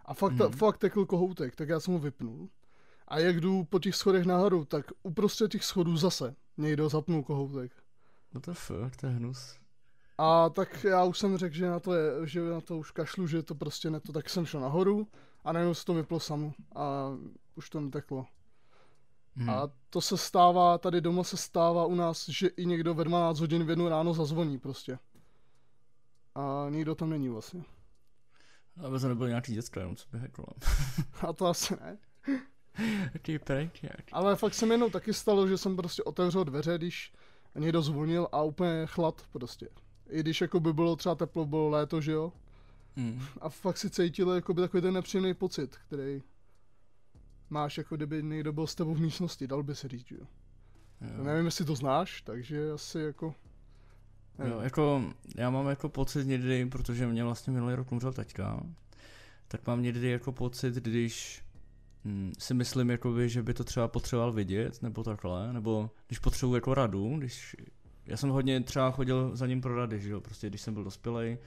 A 0.04 0.14
fakt, 0.14 0.32
hmm. 0.32 0.52
fakt 0.52 0.78
tekl 0.78 1.06
kohoutek, 1.06 1.56
tak 1.56 1.68
já 1.68 1.80
jsem 1.80 1.94
ho 1.94 2.00
vypnul. 2.00 2.48
A 3.08 3.18
jak 3.18 3.40
jdu 3.40 3.64
po 3.64 3.78
těch 3.78 3.96
schodech 3.96 4.26
nahoru, 4.26 4.64
tak 4.64 4.86
uprostřed 5.02 5.50
těch 5.50 5.64
schodů 5.64 5.96
zase 5.96 6.34
někdo 6.56 6.88
zapnul 6.88 7.22
kohoutek. 7.22 7.72
No 8.34 8.40
to 8.40 8.54
fakt, 8.54 8.96
to 8.96 9.06
je 9.06 9.12
hnus. 9.12 9.58
A 10.18 10.48
tak 10.48 10.84
já 10.84 11.04
už 11.04 11.18
jsem 11.18 11.36
řekl, 11.36 11.54
že 11.54 11.66
na 11.66 11.80
to, 11.80 11.94
je, 11.94 12.26
že 12.26 12.40
na 12.40 12.60
to 12.60 12.78
už 12.78 12.90
kašlu, 12.90 13.26
že 13.26 13.42
to 13.42 13.54
prostě 13.54 13.90
ne 13.90 14.00
to, 14.00 14.12
tak 14.12 14.30
jsem 14.30 14.46
šel 14.46 14.60
nahoru 14.60 15.06
a 15.44 15.52
najednou 15.52 15.74
se 15.74 15.84
to 15.84 15.94
vyplo 15.94 16.20
samo 16.20 16.52
a 16.74 17.10
už 17.54 17.70
to 17.70 17.80
neteklo. 17.80 18.26
Hmm. 19.36 19.50
A 19.50 19.68
to 19.90 20.00
se 20.00 20.16
stává, 20.16 20.78
tady 20.78 21.00
doma 21.00 21.24
se 21.24 21.36
stává 21.36 21.86
u 21.86 21.94
nás, 21.94 22.28
že 22.28 22.46
i 22.48 22.66
někdo 22.66 22.94
ve 22.94 23.04
12 23.04 23.40
hodin 23.40 23.64
v 23.64 23.70
jednu 23.70 23.88
ráno 23.88 24.14
zazvoní 24.14 24.58
prostě. 24.58 24.98
A 26.38 26.66
nikdo 26.70 26.94
tam 26.94 27.10
není 27.10 27.28
vlastně. 27.28 27.64
Aby 28.84 28.98
to 29.00 29.08
nebyl 29.08 29.28
nějaký 29.28 29.54
děcka, 29.54 29.80
jenom 29.80 29.96
co 29.96 30.08
by 30.12 30.18
heklo. 30.18 30.44
a 31.28 31.32
to 31.32 31.46
asi 31.46 31.76
ne. 31.80 31.98
Ty 33.22 33.38
prank 33.38 33.72
Ale 34.12 34.36
fakt 34.36 34.54
se 34.54 34.66
mi 34.66 34.74
jenom 34.74 34.90
taky 34.90 35.14
stalo, 35.14 35.48
že 35.48 35.58
jsem 35.58 35.76
prostě 35.76 36.02
otevřel 36.02 36.44
dveře, 36.44 36.78
když 36.78 37.12
někdo 37.54 37.82
zvonil 37.82 38.28
a 38.32 38.42
úplně 38.42 38.86
chlad 38.86 39.26
prostě. 39.32 39.68
I 40.08 40.20
když 40.20 40.40
jako 40.40 40.60
by 40.60 40.72
bylo 40.72 40.96
třeba 40.96 41.14
teplo, 41.14 41.46
bylo 41.46 41.68
léto, 41.68 42.00
že 42.00 42.12
jo? 42.12 42.32
Hmm. 42.96 43.22
A 43.40 43.48
fakt 43.48 43.78
si 43.78 43.90
cítil 43.90 44.30
jako 44.30 44.54
by 44.54 44.60
takový 44.60 44.82
ten 44.82 44.94
nepříjemný 44.94 45.34
pocit, 45.34 45.76
který 45.76 46.22
máš, 47.50 47.78
jako 47.78 47.96
kdyby 47.96 48.22
někdo 48.22 48.52
byl 48.52 48.66
s 48.66 48.74
tebou 48.74 48.94
v 48.94 49.00
místnosti, 49.00 49.46
dal 49.46 49.62
by 49.62 49.74
se 49.74 49.88
říct, 49.88 50.10
jo. 50.10 50.26
jo. 51.00 51.24
Nevím, 51.24 51.44
jestli 51.44 51.64
to 51.64 51.74
znáš, 51.74 52.22
takže 52.22 52.72
asi 52.72 52.98
jako... 52.98 53.34
Nevím. 54.38 54.52
Jo, 54.52 54.60
jako, 54.60 55.04
já 55.36 55.50
mám 55.50 55.68
jako 55.68 55.88
pocit 55.88 56.26
někdy, 56.26 56.66
protože 56.66 57.06
mě 57.06 57.24
vlastně 57.24 57.52
minulý 57.52 57.74
rok 57.74 57.92
umřel 57.92 58.12
taťka, 58.12 58.60
tak 59.48 59.66
mám 59.66 59.82
někdy 59.82 60.10
jako 60.10 60.32
pocit, 60.32 60.74
když 60.74 61.42
hm, 62.04 62.32
si 62.38 62.54
myslím, 62.54 62.90
jakoby, 62.90 63.28
že 63.28 63.42
by 63.42 63.54
to 63.54 63.64
třeba 63.64 63.88
potřeboval 63.88 64.32
vidět, 64.32 64.82
nebo 64.82 65.04
takhle, 65.04 65.52
nebo 65.52 65.90
když 66.06 66.18
potřebuji 66.18 66.54
jako 66.54 66.74
radu, 66.74 67.16
když 67.18 67.56
já 68.06 68.16
jsem 68.16 68.30
hodně 68.30 68.60
třeba 68.60 68.90
chodil 68.90 69.30
za 69.36 69.46
ním 69.46 69.60
pro 69.60 69.76
rady, 69.76 70.00
že 70.00 70.10
jo, 70.10 70.20
prostě 70.20 70.48
když 70.48 70.60
jsem 70.60 70.74
byl 70.74 70.84
dospělej 70.84 71.38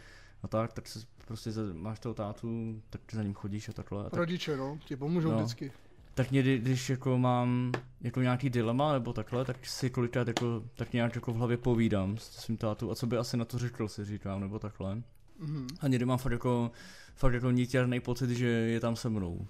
a 0.43 0.47
tak, 0.47 0.73
tak 0.73 0.87
se 0.87 0.99
prostě 1.27 1.51
za, 1.51 1.61
máš 1.73 1.99
toho 1.99 2.15
tátu, 2.15 2.81
tak 2.89 3.01
za 3.11 3.23
ním 3.23 3.33
chodíš 3.33 3.69
a 3.69 3.73
takhle. 3.73 4.01
A 4.05 4.09
tak, 4.09 4.13
Rodiče, 4.13 4.57
no, 4.57 4.79
ti 4.85 4.95
pomůžou 4.95 5.31
no, 5.31 5.37
vždycky. 5.37 5.71
Tak 6.13 6.31
někdy, 6.31 6.57
když 6.59 6.89
jako 6.89 7.17
mám 7.17 7.71
jako 8.01 8.21
nějaký 8.21 8.49
dilema 8.49 8.93
nebo 8.93 9.13
takhle, 9.13 9.45
tak 9.45 9.65
si 9.65 9.89
kolikrát 9.89 10.27
jako, 10.27 10.63
tak 10.75 10.93
nějak 10.93 11.15
jako 11.15 11.33
v 11.33 11.35
hlavě 11.35 11.57
povídám 11.57 12.17
s 12.17 12.23
svým 12.23 12.57
tátou 12.57 12.91
a 12.91 12.95
co 12.95 13.07
by 13.07 13.17
asi 13.17 13.37
na 13.37 13.45
to 13.45 13.57
řekl, 13.57 13.87
si 13.87 14.05
říkám, 14.05 14.41
nebo 14.41 14.59
takhle. 14.59 14.95
Mm-hmm. 14.95 15.67
A 15.79 15.87
někdy 15.87 16.05
mám 16.05 16.17
fakt 16.17 16.31
jako, 16.31 16.71
fakt 17.15 17.33
jako 17.33 17.51
nítěrný 17.51 17.99
pocit, 17.99 18.29
že 18.29 18.47
je 18.47 18.79
tam 18.79 18.95
se 18.95 19.09
mnou. 19.09 19.47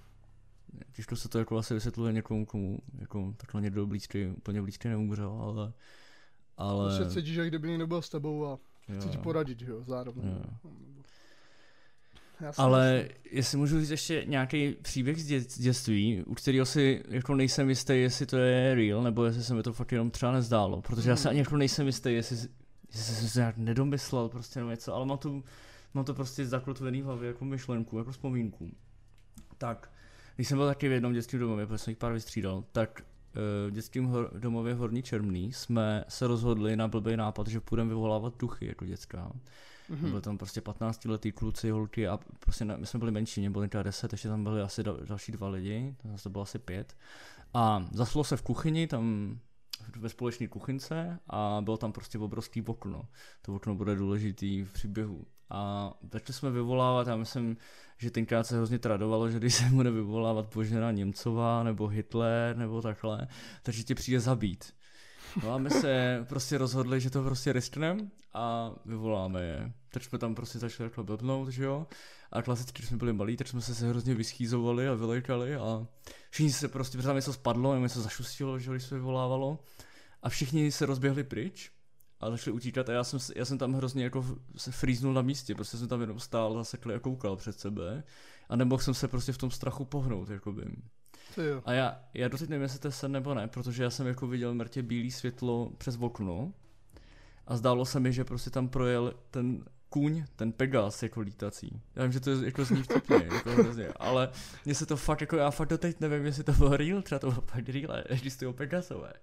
Těžko 0.91 1.15
se 1.15 1.29
to 1.29 1.39
jako 1.39 1.57
asi 1.57 1.73
vysvětluje 1.73 2.13
někomu, 2.13 2.45
komu 2.45 2.79
jako 2.99 3.33
takhle 3.37 3.61
někdo 3.61 3.85
blízký, 3.87 4.27
úplně 4.27 4.61
blízký 4.61 4.87
neumřel, 4.87 5.31
ale 5.41 5.73
ale... 6.57 6.97
Prostě 6.97 7.13
cítíš, 7.13 7.35
jak 7.35 7.47
kdyby 7.47 7.69
někdo 7.69 7.87
byl 7.87 8.01
s 8.01 8.09
tebou 8.09 8.45
a 8.45 8.59
chce 8.97 9.09
ti 9.09 9.17
poradit, 9.17 9.59
že 9.59 9.71
jo, 9.71 9.83
zároveň. 9.83 10.27
Jo. 10.27 10.71
Jasně, 12.41 12.63
ale 12.63 13.05
jestli 13.31 13.57
můžu 13.57 13.79
říct 13.79 13.89
ještě 13.89 14.23
nějaký 14.27 14.75
příběh 14.81 15.21
z 15.21 15.57
dětství, 15.57 16.23
u 16.25 16.33
kterého 16.33 16.65
si 16.65 17.03
jako 17.09 17.35
nejsem 17.35 17.69
jistý, 17.69 17.93
jestli 17.93 18.25
to 18.25 18.37
je 18.37 18.75
real, 18.75 19.03
nebo 19.03 19.25
jestli 19.25 19.43
se 19.43 19.53
mi 19.53 19.63
to 19.63 19.73
fakt 19.73 19.91
jenom 19.91 20.11
třeba 20.11 20.31
nezdálo, 20.31 20.81
protože 20.81 21.01
hmm. 21.01 21.09
já 21.09 21.15
se 21.15 21.29
ani 21.29 21.39
jako 21.39 21.57
nejsem 21.57 21.87
jistý, 21.87 22.13
jestli, 22.13 22.35
jestli 22.91 23.15
jsem 23.15 23.27
se 23.27 23.39
nějak 23.39 23.57
nedomyslel 23.57 24.29
prostě 24.29 24.59
nebo 24.59 24.71
něco, 24.71 24.95
ale 24.95 25.05
mám 25.05 25.17
to, 25.17 25.43
mám 25.93 26.05
to 26.05 26.13
prostě 26.13 26.45
zakotvený 26.45 27.01
v 27.01 27.05
hlavě 27.05 27.27
jako 27.27 27.45
myšlenku, 27.45 27.97
jako 27.97 28.11
vzpomínku. 28.11 28.71
Tak, 29.57 29.91
když 30.35 30.47
jsem 30.47 30.57
byl 30.57 30.67
taky 30.67 30.89
v 30.89 30.91
jednom 30.91 31.13
dětském 31.13 31.39
domově, 31.39 31.65
protože 31.65 31.77
jsem 31.77 31.91
jich 31.91 31.97
pár 31.97 32.13
vystřídal, 32.13 32.63
tak 32.71 33.03
v 33.33 33.71
dětském 33.71 34.05
hor, 34.05 34.31
domově 34.39 34.73
Horní 34.73 35.03
Čermný 35.03 35.53
jsme 35.53 36.05
se 36.07 36.27
rozhodli 36.27 36.75
na 36.75 36.87
blbý 36.87 37.17
nápad, 37.17 37.47
že 37.47 37.59
půjdeme 37.59 37.89
vyvolávat 37.89 38.37
duchy 38.37 38.65
jako 38.65 38.85
dětská. 38.85 39.31
Mm-hmm. 39.89 40.09
Byli 40.09 40.21
tam 40.21 40.37
prostě 40.37 40.61
15 40.61 41.05
letý 41.05 41.31
kluci, 41.31 41.69
holky 41.69 42.07
a 42.07 42.19
prostě 42.39 42.65
ne, 42.65 42.77
my 42.77 42.85
jsme 42.85 42.99
byli 42.99 43.11
menší, 43.11 43.39
mě 43.39 43.49
byli 43.49 43.67
třeba 43.67 43.83
10, 43.83 44.11
ještě 44.11 44.27
tam 44.27 44.43
byli 44.43 44.61
asi 44.61 44.83
da, 44.83 44.93
další 45.07 45.31
dva 45.31 45.49
lidi, 45.49 45.95
to 46.01 46.07
zase 46.07 46.29
bylo 46.29 46.41
asi 46.41 46.59
pět. 46.59 46.97
A 47.53 47.85
zaslo 47.91 48.23
se 48.23 48.37
v 48.37 48.41
kuchyni, 48.41 48.87
tam 48.87 49.39
ve 49.99 50.09
společné 50.09 50.47
kuchynce 50.47 51.19
a 51.27 51.61
bylo 51.61 51.77
tam 51.77 51.91
prostě 51.91 52.19
obrovský 52.19 52.61
okno. 52.61 53.07
To 53.41 53.55
okno 53.55 53.75
bude 53.75 53.95
důležitý 53.95 54.63
v 54.63 54.73
příběhu. 54.73 55.25
A 55.51 55.93
začali 56.11 56.33
jsme 56.33 56.51
vyvolávat, 56.51 57.07
já 57.07 57.15
myslím, 57.15 57.57
že 57.97 58.11
tenkrát 58.11 58.43
se 58.43 58.57
hrozně 58.57 58.79
tradovalo, 58.79 59.29
že 59.29 59.37
když 59.37 59.55
se 59.55 59.63
bude 59.63 59.91
vyvolávat 59.91 60.53
Božena 60.53 60.91
Němcová 60.91 61.63
nebo 61.63 61.87
Hitler 61.87 62.57
nebo 62.57 62.81
takhle, 62.81 63.27
takže 63.63 63.83
tě 63.83 63.95
přijde 63.95 64.19
zabít. 64.19 64.73
No 65.43 65.53
a 65.53 65.57
my 65.57 65.69
se 65.69 66.25
prostě 66.29 66.57
rozhodli, 66.57 67.01
že 67.01 67.09
to 67.09 67.23
prostě 67.23 67.53
riskneme 67.53 68.07
a 68.33 68.71
vyvoláme 68.85 69.43
je. 69.43 69.73
Tak 69.89 70.03
jsme 70.03 70.17
tam 70.17 70.35
prostě 70.35 70.59
začali 70.59 70.89
takhle 70.89 71.03
blbnout, 71.03 71.49
že 71.49 71.63
jo. 71.63 71.87
A 72.31 72.41
klasicky, 72.41 72.79
když 72.79 72.89
jsme 72.89 72.97
byli 72.97 73.13
malí, 73.13 73.37
tak 73.37 73.47
jsme 73.47 73.61
se, 73.61 73.75
se 73.75 73.89
hrozně 73.89 74.15
vyschýzovali 74.15 74.87
a 74.87 74.93
vylejkali 74.93 75.55
a 75.55 75.87
všichni 76.29 76.51
se 76.51 76.67
prostě, 76.67 76.97
protože 76.97 77.07
tam 77.07 77.15
něco 77.15 77.33
spadlo, 77.33 77.77
něco 77.77 78.01
zašustilo, 78.01 78.59
že 78.59 78.71
když 78.71 78.83
se 78.83 78.95
vyvolávalo. 78.95 79.59
A 80.23 80.29
všichni 80.29 80.71
se 80.71 80.85
rozběhli 80.85 81.23
pryč 81.23 81.71
a 82.21 82.29
začali 82.29 82.55
utíkat 82.55 82.89
a 82.89 82.93
já 82.93 83.03
jsem, 83.03 83.19
já 83.35 83.45
jsem 83.45 83.57
tam 83.57 83.73
hrozně 83.73 84.03
jako 84.03 84.25
se 84.57 84.71
frýznul 84.71 85.13
na 85.13 85.21
místě, 85.21 85.55
prostě 85.55 85.77
jsem 85.77 85.87
tam 85.87 86.01
jenom 86.01 86.19
stál 86.19 86.53
zasekli 86.53 86.95
a 86.95 86.99
koukal 86.99 87.35
před 87.35 87.59
sebe 87.59 88.03
a 88.49 88.55
nemohl 88.55 88.81
jsem 88.81 88.93
se 88.93 89.07
prostě 89.07 89.31
v 89.31 89.37
tom 89.37 89.51
strachu 89.51 89.85
pohnout, 89.85 90.29
jakoby. 90.29 90.65
A 91.65 91.73
já, 91.73 91.99
já 92.13 92.27
doteď 92.27 92.49
nevím, 92.49 92.63
jestli 92.63 92.79
to 92.79 92.87
je 92.87 92.91
sen 92.91 93.11
nebo 93.11 93.33
ne, 93.33 93.47
protože 93.47 93.83
já 93.83 93.89
jsem 93.89 94.07
jako 94.07 94.27
viděl 94.27 94.53
mrtě 94.53 94.83
bílé 94.83 95.11
světlo 95.11 95.71
přes 95.77 95.97
okno 95.99 96.53
a 97.47 97.57
zdálo 97.57 97.85
se 97.85 97.99
mi, 97.99 98.13
že 98.13 98.23
prostě 98.23 98.49
tam 98.49 98.69
projel 98.69 99.13
ten 99.31 99.65
kůň, 99.89 100.23
ten 100.35 100.51
Pegas 100.51 101.03
jako 101.03 101.21
lítací. 101.21 101.81
Já 101.95 102.03
vím, 102.03 102.11
že 102.11 102.19
to 102.19 102.29
je 102.29 102.45
jako 102.45 102.65
zní 102.65 102.83
vtipně, 102.83 103.15
jako 103.33 103.49
hrozně, 103.49 103.87
ale 103.87 104.29
mně 104.65 104.75
se 104.75 104.85
to 104.85 104.97
fakt, 104.97 105.21
jako 105.21 105.37
já 105.37 105.51
fakt 105.51 105.69
doteď 105.69 105.99
nevím, 105.99 106.25
jestli 106.25 106.43
to 106.43 106.51
bylo 106.51 106.77
real, 106.77 107.01
třeba 107.01 107.19
to 107.19 107.31
bylo 107.31 107.41
fakt 107.41 107.69
real, 107.69 108.03
když 108.21 108.35
to 108.35 108.53
Pegasové. 108.53 109.13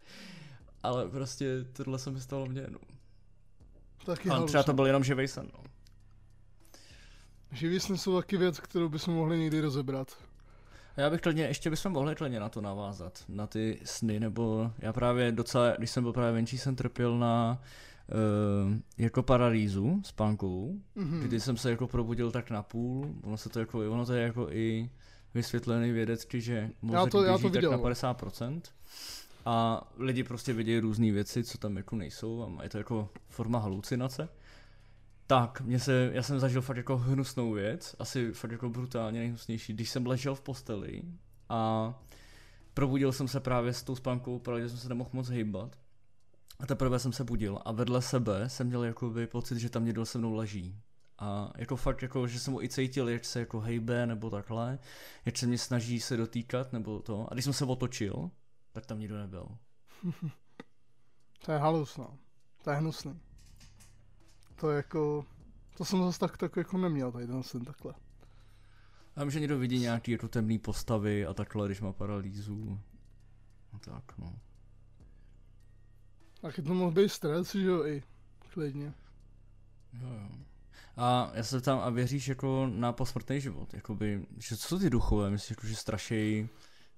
Ale 0.82 1.08
prostě 1.08 1.64
tohle 1.72 1.98
se 1.98 2.10
mi 2.10 2.20
stalo 2.20 2.46
mně, 2.46 2.66
no. 2.68 2.78
Taky 4.06 4.30
A 4.30 4.42
třeba 4.42 4.62
to 4.62 4.72
byl 4.72 4.86
jenom 4.86 5.04
živý 5.04 5.28
sen, 5.28 5.48
no. 5.54 5.64
Živý 7.52 7.80
sny 7.80 7.98
jsou 7.98 8.16
taky 8.20 8.36
věc, 8.36 8.60
kterou 8.60 8.88
bychom 8.88 9.14
mohli 9.14 9.38
někdy 9.38 9.60
rozebrat. 9.60 10.16
Já 10.96 11.10
bych 11.10 11.20
klidně, 11.20 11.44
ještě 11.44 11.70
bychom 11.70 11.92
mohli 11.92 12.14
klidně 12.14 12.40
na 12.40 12.48
to 12.48 12.60
navázat, 12.60 13.24
na 13.28 13.46
ty 13.46 13.80
sny, 13.84 14.20
nebo 14.20 14.72
já 14.78 14.92
právě 14.92 15.32
docela, 15.32 15.70
když 15.70 15.90
jsem 15.90 16.02
byl 16.02 16.12
právě 16.12 16.32
venčí, 16.32 16.58
jsem 16.58 16.76
trpěl 16.76 17.18
na 17.18 17.62
uh, 18.08 18.74
jako 18.98 19.22
paralýzu 19.22 20.00
spánkovou, 20.04 20.80
mm-hmm. 20.96 21.20
kdy 21.20 21.40
jsem 21.40 21.56
se 21.56 21.70
jako 21.70 21.86
probudil 21.86 22.30
tak 22.30 22.50
na 22.50 22.62
půl, 22.62 23.14
ono 23.22 23.36
se 23.36 23.48
to 23.48 23.60
jako, 23.60 23.78
ono 23.78 24.06
to 24.06 24.12
je 24.12 24.22
jako 24.22 24.48
i 24.50 24.90
vysvětlený 25.34 25.92
vědecky, 25.92 26.40
že 26.40 26.70
mozek 26.82 27.00
já 27.00 27.06
to, 27.06 27.24
já 27.24 27.38
to 27.38 27.48
viděl. 27.48 27.70
tak 27.70 27.80
na 27.80 28.14
50%. 28.14 28.60
A 29.50 29.88
lidi 29.96 30.24
prostě 30.24 30.52
vidějí 30.52 30.80
různé 30.80 31.12
věci, 31.12 31.44
co 31.44 31.58
tam 31.58 31.76
jako 31.76 31.96
nejsou 31.96 32.58
a 32.58 32.62
je 32.62 32.68
to 32.68 32.78
jako 32.78 33.08
forma 33.28 33.58
halucinace. 33.58 34.28
Tak, 35.26 35.60
mě 35.60 35.80
se, 35.80 36.10
já 36.12 36.22
jsem 36.22 36.40
zažil 36.40 36.62
fakt 36.62 36.76
jako 36.76 36.96
hnusnou 36.96 37.52
věc, 37.52 37.96
asi 37.98 38.32
fakt 38.32 38.50
jako 38.50 38.70
brutálně 38.70 39.20
nejhnusnější, 39.20 39.72
když 39.72 39.90
jsem 39.90 40.06
ležel 40.06 40.34
v 40.34 40.40
posteli 40.40 41.02
a 41.48 41.94
probudil 42.74 43.12
jsem 43.12 43.28
se 43.28 43.40
právě 43.40 43.72
s 43.72 43.82
tou 43.82 43.96
spánkou, 43.96 44.38
protože 44.38 44.68
jsem 44.68 44.78
se 44.78 44.88
nemohl 44.88 45.10
moc 45.12 45.28
hýbat. 45.28 45.78
A 46.60 46.66
teprve 46.66 46.98
jsem 46.98 47.12
se 47.12 47.24
budil 47.24 47.58
a 47.64 47.72
vedle 47.72 48.02
sebe 48.02 48.48
jsem 48.48 48.66
měl 48.66 48.84
jakoby 48.84 49.26
pocit, 49.26 49.58
že 49.58 49.70
tam 49.70 49.84
někdo 49.84 50.06
se 50.06 50.18
mnou 50.18 50.34
leží. 50.34 50.80
A 51.18 51.52
jako 51.56 51.76
fakt, 51.76 52.02
jako, 52.02 52.26
že 52.26 52.40
jsem 52.40 52.52
mu 52.52 52.62
i 52.62 52.68
cítil, 52.68 53.08
jak 53.08 53.24
se 53.24 53.40
jako 53.40 53.60
hejbe 53.60 54.06
nebo 54.06 54.30
takhle, 54.30 54.78
jak 55.24 55.36
se 55.36 55.46
mě 55.46 55.58
snaží 55.58 56.00
se 56.00 56.16
dotýkat 56.16 56.72
nebo 56.72 57.00
to. 57.00 57.26
A 57.30 57.34
když 57.34 57.44
jsem 57.44 57.52
se 57.52 57.64
otočil, 57.64 58.30
tak 58.72 58.86
tam 58.86 58.98
nikdo 58.98 59.18
nebyl. 59.18 59.48
to 61.44 61.52
je 61.52 61.58
halus, 61.58 61.96
no. 61.96 62.18
To 62.64 62.70
je 62.70 62.76
hnusný. 62.76 63.20
To 64.56 64.70
je 64.70 64.76
jako, 64.76 65.24
to 65.76 65.84
jsem 65.84 66.02
zase 66.02 66.18
tak, 66.18 66.36
tak 66.36 66.56
jako 66.56 66.78
neměl 66.78 67.12
tady 67.12 67.26
ten 67.26 67.42
sen 67.42 67.64
takhle. 67.64 67.94
Já 69.16 69.24
vím, 69.24 69.30
že 69.30 69.40
někdo 69.40 69.58
vidí 69.58 69.78
nějaký 69.78 70.12
jako 70.12 70.28
temný 70.28 70.58
postavy 70.58 71.26
a 71.26 71.34
takhle, 71.34 71.68
když 71.68 71.80
má 71.80 71.92
paralýzu. 71.92 72.80
No 73.72 73.78
tak, 73.78 74.18
no. 74.18 74.38
je 76.56 76.62
to 76.62 76.74
mohl 76.74 76.90
být 76.90 77.08
stres, 77.08 77.52
že 77.52 77.66
jo, 77.66 77.86
i 77.86 78.02
klidně. 78.52 78.94
Jo, 79.92 80.08
jo. 80.08 80.28
A 80.96 81.30
já 81.34 81.42
se 81.42 81.60
tam 81.60 81.78
a 81.78 81.90
věříš 81.90 82.28
jako 82.28 82.70
na 82.74 82.92
posmrtný 82.92 83.40
život, 83.40 83.74
jakoby, 83.74 84.26
že 84.36 84.56
co 84.56 84.68
jsou 84.68 84.78
ty 84.78 84.90
duchové, 84.90 85.30
myslíš, 85.30 85.50
jako, 85.50 85.66
že 85.66 85.76
strašejí 85.76 86.48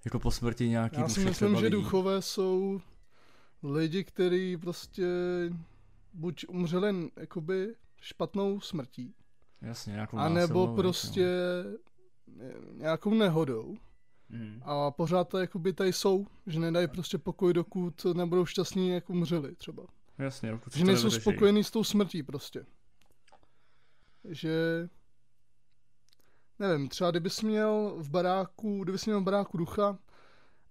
jako 0.05 0.19
po 0.19 0.31
smrti 0.31 0.69
nějaký 0.69 0.99
Já 0.99 1.09
si 1.09 1.19
myslím, 1.19 1.55
že 1.55 1.69
duchové 1.69 2.21
jsou 2.21 2.81
lidi, 3.63 4.03
kteří 4.03 4.57
prostě 4.57 5.07
buď 6.13 6.45
umřeli 6.49 7.11
jakoby 7.17 7.75
špatnou 8.01 8.59
smrtí, 8.59 9.13
Jasně, 9.61 9.93
nějakou 9.93 10.17
a 10.17 10.29
nebo 10.29 10.75
prostě 10.75 11.27
no. 12.27 12.43
nějakou 12.73 13.13
nehodou. 13.13 13.77
Mm. 14.29 14.61
A 14.65 14.91
pořád 14.91 15.23
to 15.23 15.37
jakoby 15.37 15.73
tady 15.73 15.93
jsou, 15.93 16.27
že 16.47 16.59
nedají 16.59 16.87
prostě 16.87 17.17
pokoj, 17.17 17.53
dokud 17.53 18.05
nebudou 18.13 18.45
šťastní, 18.45 18.89
jak 18.89 19.09
umřeli 19.09 19.55
třeba. 19.55 19.83
Jasně, 20.17 20.59
že 20.75 20.85
nejsou 20.85 21.09
spokojení 21.09 21.63
s 21.63 21.71
tou 21.71 21.83
smrtí 21.83 22.23
prostě. 22.23 22.65
Že 24.29 24.87
nevím, 26.61 26.89
třeba 26.89 27.11
kdybys 27.11 27.41
měl 27.41 27.93
v 27.97 28.09
baráku, 28.09 28.83
kdybys 28.83 29.05
měl 29.05 29.21
v 29.21 29.23
baráku 29.23 29.57
ducha 29.57 29.97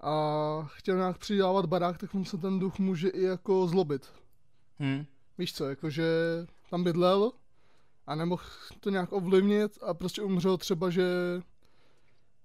a 0.01 0.15
chtěl 0.73 0.97
nějak 0.97 1.19
přidávat 1.19 1.67
barák, 1.67 1.99
tak 1.99 2.15
on 2.15 2.25
se 2.25 2.39
ten 2.39 2.59
duch 2.59 2.79
může 2.79 3.09
i 3.09 3.23
jako 3.23 3.67
zlobit. 3.67 4.13
Hmm. 4.79 5.05
Víš 5.39 5.55
co, 5.55 5.69
jakože 5.69 6.07
tam 6.71 6.85
bydlel 6.85 7.33
a 8.07 8.15
nemohl 8.15 8.43
to 8.81 8.91
nějak 8.91 9.13
ovlivnit 9.13 9.79
a 9.83 9.95
prostě 9.95 10.23
umřel 10.23 10.57
třeba, 10.57 10.91
že 10.91 11.07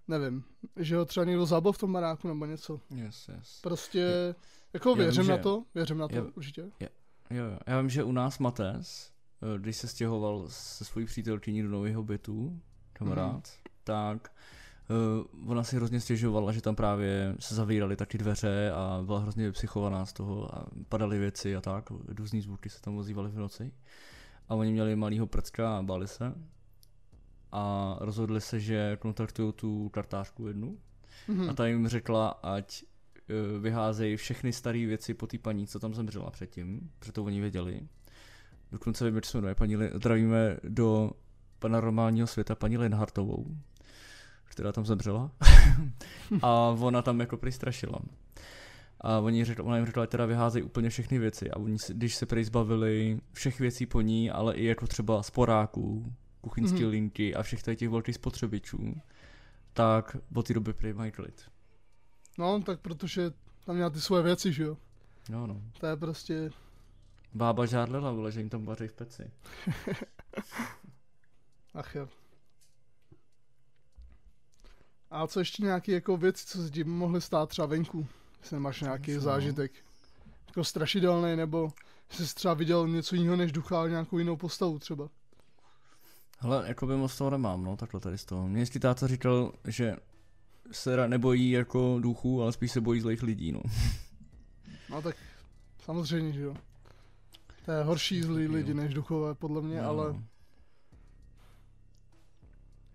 nevím, 0.08 0.44
že 0.76 0.96
ho 0.96 1.06
třeba 1.06 1.26
někdo 1.26 1.46
zabil 1.46 1.72
v 1.72 1.78
tom 1.78 1.94
baráku 1.94 2.28
nebo 2.28 2.46
něco. 2.46 2.80
Yes, 2.96 3.30
yes. 3.38 3.60
Prostě, 3.62 4.00
je, 4.00 4.36
jako 4.74 4.96
věřím 4.96 5.24
vím, 5.24 5.32
na 5.32 5.38
to, 5.38 5.64
věřím 5.76 5.98
na 5.98 6.08
to, 6.08 6.16
je, 6.16 6.22
určitě. 6.22 6.62
Je, 6.80 6.90
jo, 7.30 7.46
jo, 7.46 7.60
já 7.68 7.82
vím, 7.82 7.90
že 7.90 8.04
u 8.04 8.12
nás 8.12 8.40
Mates, 8.40 9.12
eh, 9.42 9.60
když 9.60 9.78
se 9.78 9.88
stěhoval 9.88 10.46
se 10.48 10.86
svojí 10.86 11.06
přítelkyní 11.06 11.62
do 11.62 11.70
nového 11.70 12.04
bytu, 12.04 12.62
kamarád, 12.96 13.44
mm-hmm. 13.44 13.70
tak 13.84 14.32
uh, 15.44 15.52
ona 15.52 15.64
si 15.64 15.76
hrozně 15.76 16.00
stěžovala, 16.00 16.52
že 16.52 16.62
tam 16.62 16.76
právě 16.76 17.36
se 17.40 17.56
zavíraly 17.56 17.96
taky 17.96 18.18
dveře 18.18 18.72
a 18.72 19.02
byla 19.06 19.20
hrozně 19.20 19.52
psychovaná 19.52 20.06
z 20.06 20.14
toho 20.14 20.56
a 20.56 20.66
padaly 20.90 21.20
věci 21.20 21.56
a 21.56 21.62
tak, 21.62 21.90
různý 22.08 22.42
zvuky 22.42 22.70
se 22.70 22.82
tam 22.82 22.98
ozývaly 22.98 23.30
v 23.30 23.38
noci. 23.38 23.72
A 24.50 24.56
oni 24.56 24.72
měli 24.72 24.96
malýho 24.96 25.28
prcka 25.28 25.78
a 25.78 25.82
báli 25.82 26.08
se. 26.08 26.34
A 27.52 27.96
rozhodli 28.00 28.42
se, 28.42 28.60
že 28.60 28.98
kontaktují 29.02 29.54
tu 29.54 29.90
kartářku 29.90 30.48
jednu. 30.48 30.78
Mm-hmm. 31.30 31.50
A 31.50 31.54
ta 31.54 31.68
jim 31.68 31.88
řekla, 31.88 32.28
ať 32.28 32.84
uh, 32.84 33.62
vyházejí 33.62 34.18
všechny 34.18 34.54
staré 34.54 34.86
věci 34.86 35.14
po 35.14 35.28
té 35.28 35.38
paní, 35.38 35.68
co 35.68 35.80
tam 35.80 35.94
zemřela 35.94 36.32
předtím, 36.32 36.92
protože 37.00 37.12
to 37.12 37.24
oni 37.24 37.42
věděli. 37.42 37.88
Dokonce 38.72 39.06
vím, 39.06 39.16
jak 39.16 39.26
se 39.26 39.38
jmenuje, 39.38 39.56
paní, 39.56 39.76
zdravíme 39.94 40.58
do 40.64 41.12
paranormálního 41.60 42.28
světa 42.28 42.56
paní 42.56 42.78
Lenhartovou, 42.78 43.46
která 44.46 44.72
tam 44.72 44.86
zemřela. 44.86 45.32
a 46.42 46.76
ona 46.80 47.02
tam 47.02 47.20
jako 47.20 47.38
přistrašila. 47.38 48.00
A 49.02 49.20
oni 49.20 49.46
řekl, 49.46 49.62
ona 49.66 49.78
jim 49.78 49.86
řekla, 49.86 50.04
že 50.04 50.08
teda 50.08 50.26
vyházejí 50.26 50.64
úplně 50.64 50.90
všechny 50.90 51.20
věci. 51.20 51.52
A 51.52 51.58
oni, 51.58 51.78
když 51.90 52.16
se 52.16 52.26
prý 52.26 52.44
zbavili 52.44 53.20
všech 53.34 53.60
věcí 53.60 53.86
po 53.86 54.02
ní, 54.02 54.32
ale 54.32 54.56
i 54.56 54.66
jako 54.66 54.88
třeba 54.88 55.24
sporáků, 55.24 56.14
kuchyňské 56.42 56.80
mm-hmm. 56.80 56.90
linky 56.90 57.36
a 57.36 57.44
všech 57.44 57.64
těch 57.64 57.90
velkých 57.90 58.16
spotřebičů, 58.16 58.96
tak 59.74 60.18
od 60.36 60.48
té 60.48 60.54
doby 60.54 60.74
prý 60.74 60.94
mají 60.94 61.12
klid. 61.12 61.42
No, 62.38 62.62
tak 62.62 62.80
protože 62.80 63.32
tam 63.66 63.76
měla 63.76 63.90
ty 63.90 64.02
svoje 64.02 64.24
věci, 64.24 64.54
že 64.54 64.64
jo? 64.64 64.78
No, 65.30 65.48
no. 65.48 65.62
To 65.80 65.86
je 65.88 65.96
prostě... 65.96 66.50
Bába 67.34 67.66
žádlela, 67.66 68.12
vole, 68.12 68.32
že 68.32 68.40
jim 68.40 68.50
tam 68.50 68.66
vaří 68.66 68.88
v 68.88 68.94
peci. 68.94 69.32
Ach 71.76 71.96
jo. 71.96 72.08
A 75.12 75.28
co 75.28 75.40
ještě 75.40 75.64
nějaký 75.64 75.92
jako 75.92 76.18
věci, 76.18 76.46
co 76.48 76.64
se 76.64 76.70
ti 76.70 76.84
mohly 76.84 77.22
stát 77.22 77.50
třeba 77.50 77.68
venku? 77.68 78.08
Jestli 78.40 78.56
nemáš 78.56 78.82
nějaký 78.82 79.16
co? 79.16 79.22
zážitek. 79.22 79.72
Jako 80.48 80.64
strašidelný, 80.64 81.36
nebo 81.36 81.72
jsi 82.10 82.36
třeba 82.36 82.54
viděl 82.54 82.88
něco 82.88 83.16
jiného 83.16 83.36
než 83.36 83.52
ducha, 83.52 83.88
nějakou 83.88 84.18
jinou 84.18 84.38
postavu 84.38 84.80
třeba. 84.80 85.10
Hele, 86.40 86.68
jako 86.68 86.88
by 86.88 86.96
moc 86.96 87.18
toho 87.18 87.30
nemám, 87.30 87.64
no, 87.64 87.78
takhle 87.78 88.00
tady 88.00 88.18
z 88.18 88.26
toho. 88.26 88.48
Mě 88.48 88.60
jistý 88.60 88.80
táta 88.80 89.08
říkal, 89.08 89.54
že 89.66 89.96
se 90.72 91.08
nebojí 91.08 91.52
jako 91.52 92.00
duchů, 92.00 92.42
ale 92.42 92.52
spíš 92.52 92.72
se 92.72 92.82
bojí 92.82 93.02
zlých 93.02 93.24
lidí, 93.24 93.52
no. 93.52 93.62
No 94.90 95.02
tak 95.02 95.16
samozřejmě, 95.86 96.32
že 96.32 96.42
jo. 96.42 96.56
To 97.66 97.72
je 97.72 97.84
horší 97.84 98.22
zlý 98.22 98.48
lidi 98.48 98.74
než 98.74 98.94
duchové, 98.94 99.36
podle 99.36 99.62
mě, 99.62 99.82
no. 99.82 99.88
ale 99.90 100.16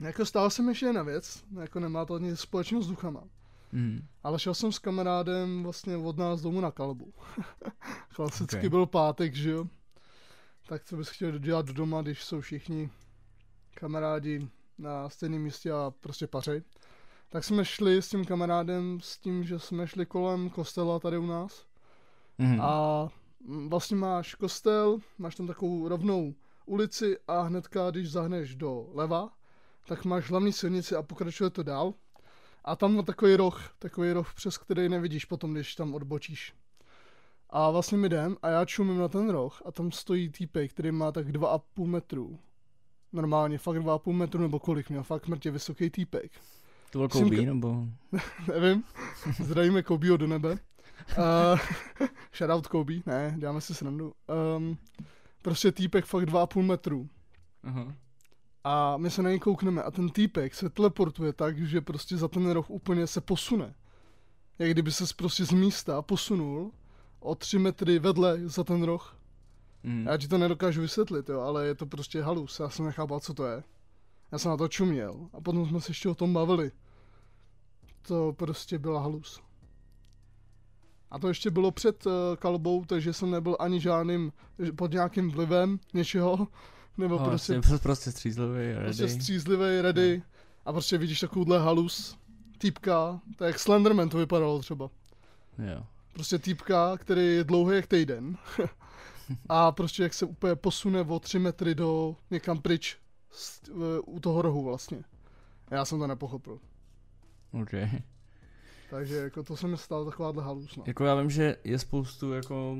Jako 0.00 0.26
stala 0.26 0.50
se 0.50 0.62
mi 0.62 0.70
ještě 0.70 0.86
jedna 0.86 1.02
věc, 1.02 1.44
jako 1.60 1.80
nemá 1.80 2.04
to 2.04 2.18
nic 2.18 2.40
společného 2.40 2.82
s 2.82 2.86
duchama. 2.86 3.24
Mm. 3.72 4.00
Ale 4.22 4.38
šel 4.38 4.54
jsem 4.54 4.72
s 4.72 4.78
kamarádem 4.78 5.62
vlastně 5.62 5.96
od 5.96 6.16
nás 6.16 6.40
domů 6.40 6.60
na 6.60 6.70
kalbu. 6.70 7.12
Klasicky 8.14 8.56
Okay. 8.56 8.68
byl 8.68 8.86
pátek, 8.86 9.34
že 9.34 9.50
jo. 9.50 9.64
Tak 10.68 10.84
co 10.84 10.96
bys 10.96 11.08
chtěl 11.08 11.38
dělat 11.38 11.66
doma, 11.66 12.02
když 12.02 12.24
jsou 12.24 12.40
všichni 12.40 12.90
kamarádi 13.74 14.48
na 14.78 15.08
stejném 15.08 15.42
místě 15.42 15.72
a 15.72 15.92
prostě 16.00 16.26
pařej. 16.26 16.62
Tak 17.28 17.44
jsme 17.44 17.64
šli 17.64 18.02
s 18.02 18.08
tím 18.08 18.24
kamarádem 18.24 19.00
s 19.00 19.18
tím, 19.18 19.44
že 19.44 19.58
jsme 19.58 19.86
šli 19.86 20.06
kolem 20.06 20.50
kostela 20.50 20.98
tady 20.98 21.18
u 21.18 21.26
nás. 21.26 21.66
Mm. 22.38 22.60
A 22.60 23.08
vlastně 23.68 23.96
máš 23.96 24.34
kostel, 24.34 24.98
máš 25.18 25.34
tam 25.34 25.46
takovou 25.46 25.88
rovnou 25.88 26.34
ulici 26.66 27.18
a 27.28 27.40
hnedka, 27.40 27.90
když 27.90 28.10
zahneš 28.10 28.54
do 28.54 28.90
leva, 28.92 29.30
tak 29.86 30.04
máš 30.04 30.30
hlavní 30.30 30.52
silnici 30.52 30.96
a 30.96 31.02
pokračuje 31.02 31.50
to 31.50 31.62
dál. 31.62 31.94
A 32.64 32.76
tam 32.76 32.94
má 32.96 33.02
takový 33.02 33.36
roh, 33.36 33.70
takový 33.78 34.12
roh, 34.12 34.34
přes 34.34 34.58
který 34.58 34.88
nevidíš 34.88 35.24
potom, 35.24 35.54
když 35.54 35.74
tam 35.74 35.94
odbočíš. 35.94 36.54
A 37.50 37.70
vlastně 37.70 37.98
mi 37.98 38.06
jdem 38.06 38.36
a 38.42 38.48
já 38.48 38.64
čumím 38.64 38.98
na 38.98 39.08
ten 39.08 39.30
roh 39.30 39.62
a 39.66 39.72
tam 39.72 39.92
stojí 39.92 40.28
týpek, 40.28 40.70
který 40.70 40.92
má 40.92 41.12
tak 41.12 41.28
2,5 41.28 41.86
metru. 41.86 42.38
Normálně, 43.12 43.58
fakt 43.58 43.76
2,5 43.76 44.12
metru 44.12 44.42
nebo 44.42 44.58
kolik 44.58 44.90
měl, 44.90 45.02
fakt 45.02 45.28
mrtě 45.28 45.50
vysoký 45.50 45.90
týpek. 45.90 46.32
To 46.90 46.98
byl 46.98 47.08
Kobe, 47.08 47.36
ka- 47.36 47.46
nebo? 47.46 47.86
Nevím, 48.48 48.84
zdravíme 49.42 49.82
Kobeho 49.82 50.16
do 50.16 50.26
nebe. 50.26 50.58
Uh, 51.18 51.58
shoutout 52.36 52.66
Kobe, 52.66 52.94
ne, 53.06 53.34
děláme 53.38 53.60
si 53.60 53.74
srandu. 53.74 54.12
Um, 54.56 54.78
prostě 55.42 55.72
týpek 55.72 56.04
fakt 56.04 56.24
2,5 56.24 56.62
metru. 56.62 57.08
Aha. 57.62 57.94
A 58.64 58.96
my 58.96 59.10
se 59.10 59.22
na 59.22 59.30
něj 59.30 59.38
koukneme 59.38 59.82
a 59.82 59.90
ten 59.90 60.10
týpek 60.10 60.54
se 60.54 60.70
teleportuje 60.70 61.32
tak, 61.32 61.66
že 61.66 61.80
prostě 61.80 62.16
za 62.16 62.28
ten 62.28 62.50
roh 62.50 62.70
úplně 62.70 63.06
se 63.06 63.20
posune. 63.20 63.74
Jak 64.58 64.70
kdyby 64.70 64.92
se 64.92 65.04
prostě 65.16 65.44
z 65.44 65.52
místa 65.52 66.02
posunul 66.02 66.72
o 67.20 67.34
3 67.34 67.58
metry 67.58 67.98
vedle 67.98 68.38
za 68.48 68.64
ten 68.64 68.82
roh. 68.82 69.16
Mm. 69.82 70.06
Já 70.06 70.16
ti 70.16 70.28
to 70.28 70.38
nedokážu 70.38 70.80
vysvětlit, 70.80 71.28
jo, 71.28 71.40
ale 71.40 71.66
je 71.66 71.74
to 71.74 71.86
prostě 71.86 72.22
halus. 72.22 72.60
Já 72.60 72.68
jsem 72.68 72.84
nechápal, 72.84 73.20
co 73.20 73.34
to 73.34 73.46
je. 73.46 73.62
Já 74.32 74.38
jsem 74.38 74.50
na 74.50 74.56
to 74.56 74.68
čuměl 74.68 75.28
a 75.32 75.40
potom 75.40 75.68
jsme 75.68 75.80
se 75.80 75.90
ještě 75.90 76.08
o 76.08 76.14
tom 76.14 76.32
bavili. 76.32 76.70
To 78.02 78.32
prostě 78.32 78.78
byla 78.78 79.00
halus. 79.00 79.40
A 81.10 81.18
to 81.18 81.28
ještě 81.28 81.50
bylo 81.50 81.70
před 81.70 82.06
uh, 82.06 82.12
kalbou, 82.38 82.84
takže 82.84 83.12
jsem 83.12 83.30
nebyl 83.30 83.56
ani 83.58 83.80
žádným, 83.80 84.32
pod 84.76 84.92
nějakým 84.92 85.30
vlivem 85.30 85.78
něčeho, 85.94 86.48
nebo 87.00 87.18
No, 87.18 87.24
prostě, 87.24 87.52
vlastně 87.54 87.78
prostě 87.78 88.10
střízlivý, 88.10 88.74
prostě 88.84 89.02
ready. 89.02 89.14
střízlivý, 89.14 89.80
ready. 89.80 90.22
A 90.64 90.72
prostě 90.72 90.98
vidíš 90.98 91.20
takovouhle 91.20 91.58
halus, 91.58 92.18
týpka, 92.58 93.20
tak 93.36 93.46
jak 93.46 93.58
Slenderman 93.58 94.08
to 94.08 94.18
vypadalo 94.18 94.58
třeba. 94.58 94.90
Jo. 95.58 95.86
Prostě 96.12 96.38
týpka, 96.38 96.96
který 96.96 97.26
je 97.26 97.44
dlouhý 97.44 97.76
jak 97.76 97.86
týden. 97.86 98.36
a 99.48 99.72
prostě 99.72 100.02
jak 100.02 100.14
se 100.14 100.26
úplně 100.26 100.54
posune 100.56 101.00
o 101.00 101.18
3 101.20 101.38
metry 101.38 101.74
do 101.74 102.16
někam 102.30 102.58
pryč 102.58 102.96
z, 103.30 103.60
v- 103.68 104.02
u 104.06 104.20
toho 104.20 104.42
rohu 104.42 104.64
vlastně. 104.64 105.04
Já 105.70 105.84
jsem 105.84 105.98
to 105.98 106.06
nepochopil. 106.06 106.58
OK. 107.62 107.70
Takže 108.90 109.16
jako 109.16 109.42
to 109.42 109.56
se 109.56 109.66
mi 109.68 109.76
stalo 109.76 110.04
takováhle 110.10 110.42
halus. 110.42 110.76
No. 110.76 110.84
Jako 110.86 111.04
já 111.04 111.14
vím, 111.14 111.30
že 111.30 111.56
je 111.64 111.78
spoustu 111.78 112.32
jako, 112.32 112.76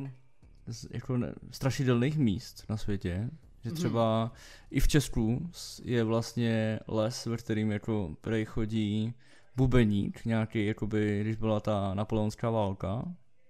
jako 0.91 1.17
ne, 1.17 1.35
strašidelných 1.51 2.19
míst 2.19 2.65
na 2.69 2.77
světě, 2.77 3.31
že 3.65 3.71
Mhm. 3.71 3.77
třeba 3.77 4.33
i 4.71 4.81
v 4.81 4.89
Česku 4.89 5.51
je 5.83 6.05
vlastně 6.05 6.81
les, 6.89 7.27
ve 7.27 7.37
kterým 7.37 7.71
jako 7.71 8.17
prej 8.21 8.45
chodí 8.45 9.15
bubeník, 9.57 10.25
nějaký, 10.25 10.67
jakoby, 10.67 11.21
když 11.21 11.37
byla 11.37 11.61
ta 11.61 11.95
napoleonská 11.95 12.51
válka, 12.51 13.03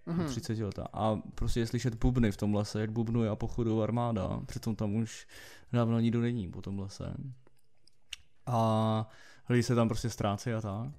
Mhm. 0.06 0.26
30 0.26 0.62
letá. 0.64 0.86
A 0.92 1.16
prostě 1.34 1.60
je 1.60 1.66
slyšet 1.66 1.94
bubny 1.94 2.32
v 2.32 2.36
tom 2.36 2.54
lese, 2.54 2.80
jak 2.80 2.92
bubnuje 2.92 3.30
a 3.30 3.36
pochoduje 3.36 3.82
armáda. 3.84 4.40
Přitom 4.46 4.76
tam 4.76 4.94
už 4.94 5.26
dávno 5.72 6.00
nikdo 6.00 6.20
není 6.20 6.48
po 6.50 6.62
tom 6.62 6.78
lese. 6.78 7.14
A 8.46 9.08
lidi 9.49 9.62
se 9.62 9.75
tam 9.75 9.88
prostě 9.88 10.10
ztrácí 10.10 10.50
a 10.52 10.60
tak. 10.60 10.90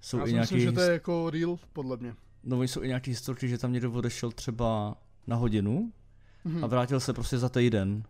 Jsou 0.00 0.18
Já 0.18 0.24
i 0.26 0.32
nějaký, 0.32 0.54
myslím, 0.54 0.70
že 0.70 0.72
to 0.76 0.80
je 0.80 0.92
jako 0.92 1.30
real, 1.30 1.58
podle 1.72 1.96
mě. 1.96 2.14
no 2.44 2.58
oni 2.58 2.68
jsou 2.68 2.82
i 2.82 2.88
nějaký 2.88 3.10
historky, 3.10 3.48
že 3.48 3.58
tam 3.58 3.72
někdo 3.72 3.92
odešel 3.92 4.32
třeba 4.32 4.96
na 5.26 5.36
hodinu 5.36 5.92
Mhm. 6.44 6.64
a 6.64 6.66
vrátil 6.66 7.00
se 7.00 7.12
prostě 7.12 7.38
za 7.38 7.48
týden. 7.48 8.02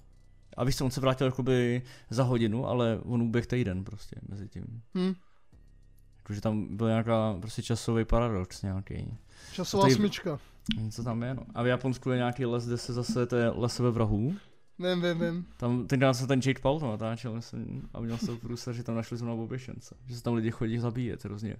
A 0.56 0.64
víš 0.64 0.76
co, 0.76 0.84
on 0.84 0.90
se 0.90 1.00
vrátil 1.00 1.26
jakoby 1.26 1.82
za 2.10 2.22
hodinu, 2.22 2.66
ale 2.66 3.00
on 3.02 3.22
uběh 3.22 3.46
týden 3.46 3.84
prostě 3.84 4.16
mezi 4.28 4.48
tím. 4.48 4.82
Hm. 4.94 5.14
Jakože 6.18 6.40
tam 6.40 6.76
byl 6.76 6.86
nějaká 6.88 7.36
prostě 7.40 7.62
časový 7.62 8.04
paradox 8.04 8.62
nějaký. 8.62 9.18
Časová 9.52 9.82
tady- 9.82 9.94
smyčka. 9.94 10.38
Co 10.90 11.04
tam 11.04 11.22
je, 11.22 11.34
no. 11.34 11.42
A 11.54 11.62
v 11.62 11.66
Japonsku 11.66 12.10
je 12.10 12.16
nějaký 12.16 12.46
les, 12.46 12.66
kde 12.66 12.78
se 12.78 12.92
zase, 12.92 13.26
to 13.26 13.36
je 13.36 13.50
les 13.50 13.78
ve 13.78 13.90
vrahů. 13.90 14.34
Vím, 14.78 15.02
vím, 15.02 15.20
vím. 15.20 15.46
Tam 15.56 15.86
tenkrát 15.86 16.14
se 16.14 16.26
ten 16.26 16.40
Jake 16.46 16.60
Paul 16.60 16.80
tam 16.80 16.88
natáčel, 16.88 17.34
myslím, 17.34 17.88
a 17.94 18.00
měl 18.00 18.18
se 18.18 18.36
průser, 18.36 18.74
že 18.74 18.82
tam 18.82 18.94
našli 18.94 19.16
zrovna 19.16 19.42
oběšence. 19.42 19.94
Že 20.06 20.16
se 20.16 20.22
tam 20.22 20.34
lidi 20.34 20.50
chodí 20.50 20.78
zabíjet 20.78 21.24
hrozně. 21.24 21.56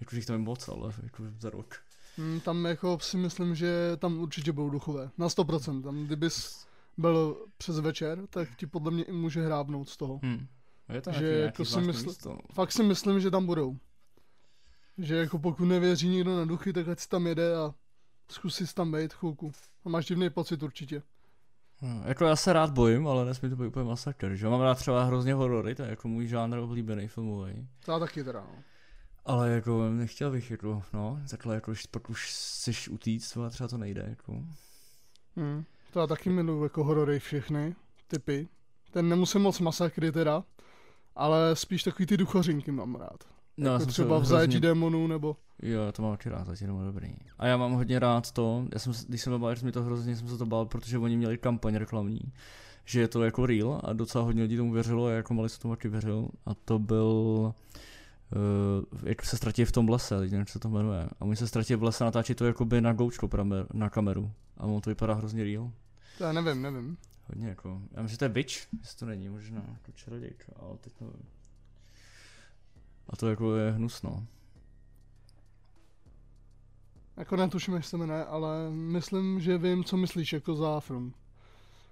Jako, 0.00 0.10
že 0.10 0.18
jich 0.18 0.26
tam 0.26 0.34
je 0.36 0.42
moc, 0.42 0.68
ale 0.68 0.92
jako 1.02 1.22
za 1.40 1.50
rok. 1.50 1.76
Hm, 2.18 2.40
tam 2.40 2.64
jako 2.64 2.98
si 3.00 3.16
myslím, 3.16 3.54
že 3.54 3.96
tam 3.98 4.18
určitě 4.18 4.52
budou 4.52 4.70
duchové. 4.70 5.10
Na 5.18 5.28
100%. 5.28 5.82
Tam 5.82 6.04
kdybys 6.04 6.66
byl 6.98 7.46
přes 7.58 7.80
večer, 7.80 8.26
tak 8.26 8.56
ti 8.56 8.66
podle 8.66 8.90
mě 8.90 9.04
i 9.04 9.12
může 9.12 9.42
hrábnout 9.46 9.88
z 9.88 9.96
toho. 9.96 10.20
Hm. 10.24 10.46
Je 10.92 11.02
to 11.02 11.12
Že 11.12 11.20
nějaký, 11.20 11.40
jako 11.40 11.64
si 11.64 11.80
mysl- 11.80 12.06
místo, 12.06 12.28
no. 12.28 12.38
Fakt 12.54 12.72
si 12.72 12.82
myslím, 12.82 13.20
že 13.20 13.30
tam 13.30 13.46
budou. 13.46 13.76
Že 14.98 15.16
jako 15.16 15.38
pokud 15.38 15.64
nevěří 15.64 16.08
nikdo 16.08 16.36
na 16.36 16.44
duchy, 16.44 16.72
tak 16.72 16.88
ať 16.88 16.98
si 16.98 17.08
tam 17.08 17.26
jede 17.26 17.56
a 17.56 17.74
zkusí 18.30 18.66
si 18.66 18.74
tam 18.74 18.92
být 18.92 19.12
chvilku. 19.14 19.52
A 19.84 19.88
máš 19.88 20.06
divný 20.06 20.30
pocit 20.30 20.62
určitě. 20.62 21.02
No, 21.82 22.02
jako 22.04 22.24
já 22.24 22.36
se 22.36 22.52
rád 22.52 22.70
bojím, 22.70 23.08
ale 23.08 23.24
nesmí 23.24 23.50
to 23.50 23.56
být 23.56 23.66
úplně 23.66 23.84
masakr, 23.84 24.34
že? 24.34 24.48
Mám 24.48 24.60
rád 24.60 24.74
třeba 24.74 25.04
hrozně 25.04 25.34
horory, 25.34 25.74
to 25.74 25.82
je 25.82 25.90
jako 25.90 26.08
můj 26.08 26.26
žánr 26.26 26.58
oblíbený 26.58 27.08
filmový. 27.08 27.68
To 27.84 27.92
já 27.92 27.98
taky 27.98 28.24
teda, 28.24 28.40
no. 28.40 28.62
Ale 29.24 29.50
jako 29.50 29.90
nechtěl 29.90 30.30
bych 30.30 30.50
jako, 30.50 30.82
no, 30.92 31.20
takhle 31.30 31.54
jako, 31.54 31.72
pak 31.90 32.10
už 32.10 32.26
chceš 32.30 32.88
utíct, 32.88 33.36
ale 33.36 33.50
třeba 33.50 33.68
to 33.68 33.78
nejde, 33.78 34.06
jako. 34.08 34.32
Hm. 35.36 35.64
To 35.92 36.00
já 36.00 36.06
taky 36.06 36.30
miluju 36.30 36.62
jako 36.62 36.84
horory 36.84 37.18
všechny 37.18 37.74
typy. 38.08 38.48
Ten 38.90 39.08
nemusím 39.08 39.42
moc 39.42 39.60
masakry 39.60 40.12
teda, 40.12 40.44
ale 41.16 41.56
spíš 41.56 41.82
takový 41.82 42.06
ty 42.06 42.16
duchořinky 42.16 42.72
mám 42.72 42.94
rád. 42.94 43.24
No, 43.56 43.72
jako 43.72 43.86
třeba 43.86 44.18
v 44.18 44.24
zajetí 44.24 44.60
démonů 44.60 45.06
nebo... 45.06 45.36
Jo, 45.62 45.80
to 45.92 46.02
mám 46.02 46.10
taky 46.10 46.28
rád, 46.28 46.48
je 46.48 46.56
jenom 46.60 46.84
dobrý. 46.84 47.14
A 47.38 47.46
já 47.46 47.56
mám 47.56 47.72
hodně 47.72 47.98
rád 47.98 48.32
to, 48.32 48.66
já 48.72 48.78
jsem, 48.78 48.92
když 49.08 49.22
jsem 49.22 49.38
byl 49.38 49.54
mi 49.62 49.72
to 49.72 49.82
hrozně 49.82 50.16
jsem 50.16 50.28
se 50.28 50.38
to 50.38 50.46
bál, 50.46 50.66
protože 50.66 50.98
oni 50.98 51.16
měli 51.16 51.38
kampaň 51.38 51.74
reklamní, 51.74 52.20
že 52.84 53.00
je 53.00 53.08
to 53.08 53.24
jako 53.24 53.46
real 53.46 53.80
a 53.84 53.92
docela 53.92 54.24
hodně 54.24 54.42
lidí 54.42 54.56
tomu 54.56 54.72
věřilo 54.72 55.06
a 55.06 55.10
jako 55.10 55.34
malý 55.34 55.48
se 55.48 55.60
tomu 55.60 55.76
taky 55.76 55.88
věřil 55.88 56.28
a 56.46 56.54
to 56.54 56.78
byl, 56.78 57.04
uh, 57.04 57.52
jak 59.02 59.24
se 59.24 59.36
ztratí 59.36 59.64
v 59.64 59.72
tom 59.72 59.88
lese, 59.88 60.18
teď 60.18 60.30
nevím, 60.30 60.38
jak 60.38 60.48
se 60.48 60.58
to 60.58 60.68
jmenuje. 60.68 61.08
A 61.20 61.22
oni 61.24 61.36
se 61.36 61.46
ztratí 61.48 61.74
v 61.74 61.82
lese, 61.82 62.04
natáčí 62.04 62.34
to 62.34 62.44
jakoby 62.46 62.80
na 62.80 62.92
goučko 62.92 63.28
pramer- 63.28 63.66
na 63.72 63.90
kameru 63.90 64.32
a 64.56 64.64
ono 64.64 64.80
to 64.80 64.90
vypadá 64.90 65.14
hrozně 65.14 65.44
real. 65.44 65.70
To 66.18 66.24
já 66.24 66.32
nevím, 66.32 66.62
nevím. 66.62 66.96
Hodně 67.28 67.48
jako, 67.48 67.82
já 67.92 68.02
myslím, 68.02 68.08
že 68.14 68.18
to 68.18 68.24
je 68.24 68.28
Witch, 68.28 68.54
jestli 68.80 68.98
to 68.98 69.06
není, 69.06 69.28
možná 69.28 69.62
jako 69.72 69.92
čarodějka, 69.94 70.52
ale 70.60 70.78
teď 70.80 70.92
nevím. 71.00 71.22
A 73.08 73.16
to 73.16 73.28
jako 73.28 73.56
je 73.56 73.70
hnusno. 73.72 74.26
Jako 77.16 77.36
netuším, 77.36 77.74
jak 77.74 77.84
se 77.84 77.96
jmenuje, 77.96 78.24
ale 78.24 78.70
myslím, 78.70 79.40
že 79.40 79.58
vím, 79.58 79.84
co 79.84 79.96
myslíš 79.96 80.32
jako 80.32 80.54
za 80.54 80.80
film. 80.80 81.14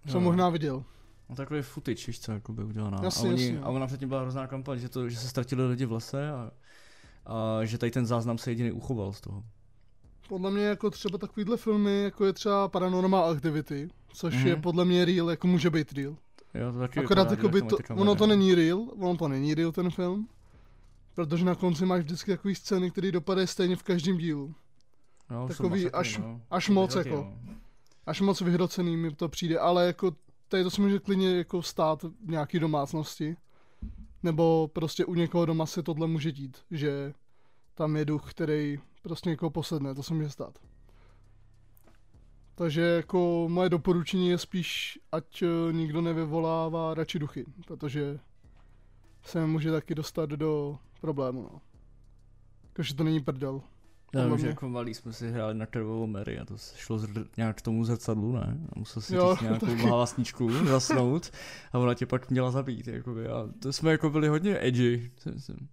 Co 0.08 0.16
Jo. 0.16 0.20
možná 0.20 0.48
viděl. 0.48 0.84
No 1.28 1.36
takový 1.36 1.62
footage, 1.62 2.06
víš 2.06 2.20
co, 2.20 2.32
jako 2.32 2.52
by 2.52 2.64
udělaná. 2.64 2.98
Jasně, 3.02 3.28
a, 3.28 3.32
oni, 3.32 3.44
jasně. 3.44 3.60
a 3.60 3.68
ona 3.68 3.86
předtím 3.86 4.08
byla 4.08 4.20
hrozná 4.20 4.46
kampaň, 4.46 4.78
že, 4.78 4.88
to, 4.88 5.08
že 5.08 5.16
se 5.18 5.28
ztratili 5.28 5.66
lidi 5.68 5.86
v 5.86 5.92
lese 5.92 6.30
a, 6.30 6.50
a 7.26 7.64
že 7.64 7.78
tady 7.78 7.90
ten 7.92 8.06
záznam 8.06 8.38
se 8.38 8.50
jediný 8.50 8.72
uchoval 8.72 9.12
z 9.12 9.20
toho. 9.20 9.44
Podle 10.28 10.50
mě 10.50 10.64
jako 10.64 10.90
třeba 10.90 11.18
takovýhle 11.18 11.56
filmy, 11.56 12.02
jako 12.02 12.24
je 12.24 12.32
třeba 12.32 12.68
Paranormal 12.68 13.30
Activity, 13.30 13.88
což 14.12 14.34
Mhm. 14.34 14.46
je 14.46 14.56
podle 14.56 14.84
mě 14.84 15.04
real, 15.04 15.30
jako 15.30 15.46
může 15.46 15.70
být 15.70 15.92
real. 15.92 16.16
Jo, 16.54 16.72
to 16.72 16.78
taky 16.78 17.00
Akorát 17.00 17.30
jako 17.30 17.48
by 17.48 17.62
to, 17.62 17.76
ono 17.94 18.14
to 18.14 18.26
není 18.26 18.54
real, 18.54 18.86
ono 18.98 19.16
to 19.16 19.28
není 19.28 19.54
real 19.54 19.72
ten 19.72 19.90
film, 19.90 20.28
protože 21.14 21.44
na 21.44 21.54
konci 21.54 21.86
máš 21.86 22.00
vždycky 22.04 22.30
takový 22.30 22.54
scény, 22.54 22.90
které 22.90 23.12
dopadají 23.12 23.46
stejně 23.46 23.76
v 23.76 23.82
každém 23.82 24.18
dílu. 24.18 24.54
no, 25.30 25.48
takový 25.48 25.90
až- 25.90 26.18
no. 26.18 26.40
až 26.50 26.68
moc 26.68 26.94
jako. 26.94 27.16
no. 27.16 27.34
Až 28.06 28.20
moc 28.20 28.40
vyhrocený 28.40 28.96
mi 28.96 29.10
to 29.14 29.28
přijde, 29.28 29.58
ale 29.58 29.86
jako 29.86 30.12
tady 30.48 30.62
to 30.64 30.70
se 30.70 30.82
může 30.82 30.98
klidně 30.98 31.36
jako 31.36 31.62
stát 31.62 32.02
v 32.02 32.30
nějaký 32.30 32.58
domácnosti. 32.58 33.36
Nebo 34.22 34.70
prostě 34.72 35.04
u 35.04 35.14
někoho 35.14 35.46
doma 35.46 35.66
se 35.66 35.82
tohle 35.82 36.06
může 36.06 36.32
dít, 36.32 36.58
že 36.70 37.12
tam 37.74 37.96
je 37.96 38.04
duch, 38.04 38.30
který 38.30 38.78
prostě 39.02 39.30
někoho 39.30 39.50
posedne, 39.50 39.94
to 39.94 40.02
se 40.02 40.14
může 40.14 40.30
stát. 40.30 40.58
Takže 42.54 42.80
jako 42.80 43.46
moje 43.48 43.68
doporučení 43.68 44.28
je 44.28 44.38
spíš, 44.38 44.98
ať 45.12 45.42
eh, 45.42 45.72
nikdo 45.72 46.00
nevyvolává 46.00 46.94
radši 46.94 47.18
duchy, 47.18 47.44
protože 47.66 48.18
se 49.22 49.46
může 49.46 49.72
taky 49.72 49.94
dostat 49.94 50.30
do 50.30 50.78
problému. 51.00 51.42
No. 51.42 51.60
Jakože 52.64 52.94
to 52.94 53.04
není 53.04 53.20
prdel. 53.20 53.62
Vím, 54.14 54.38
že 54.38 54.46
jako 54.46 54.68
malí 54.68 54.94
jsme 54.94 55.12
si 55.12 55.30
hráli 55.30 55.54
na 55.54 55.66
červovou 55.66 56.06
Mary 56.06 56.38
a 56.38 56.44
to 56.44 56.58
se 56.58 56.78
šlo 56.78 56.96
zr- 56.98 57.26
nějak 57.36 57.56
k 57.56 57.62
tomu 57.62 57.84
zrcadlu, 57.84 58.32
ne? 58.32 58.58
A 58.76 58.78
musel 58.78 59.02
si 59.02 59.14
Jo, 59.14 59.32
říct 59.34 59.40
nějakou 59.42 59.66
taky. 59.66 59.82
hlásničku, 59.82 60.52
zasnout 60.66 61.30
a 61.72 61.78
ona 61.78 61.94
tě 61.94 62.06
pak 62.06 62.30
měla 62.30 62.50
zabít, 62.50 62.86
jakoby. 62.88 63.28
A 63.28 63.48
to 63.62 63.72
jsme 63.72 63.90
jako 63.90 64.10
byli 64.10 64.28
hodně 64.28 64.58
edgy. 64.66 65.10
si 65.18 65.30
myslím. 65.30 65.68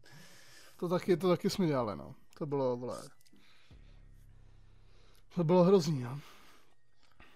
To 0.79 0.89
taky, 0.89 1.17
to 1.17 1.29
taky 1.29 1.49
jsme 1.49 1.67
dělali, 1.67 1.95
no. 1.97 2.15
To 2.37 2.45
bylo, 2.45 2.77
vole. 2.77 2.97
To 5.35 5.43
bylo 5.43 5.63
hrozný, 5.63 5.99
no. 6.03 6.19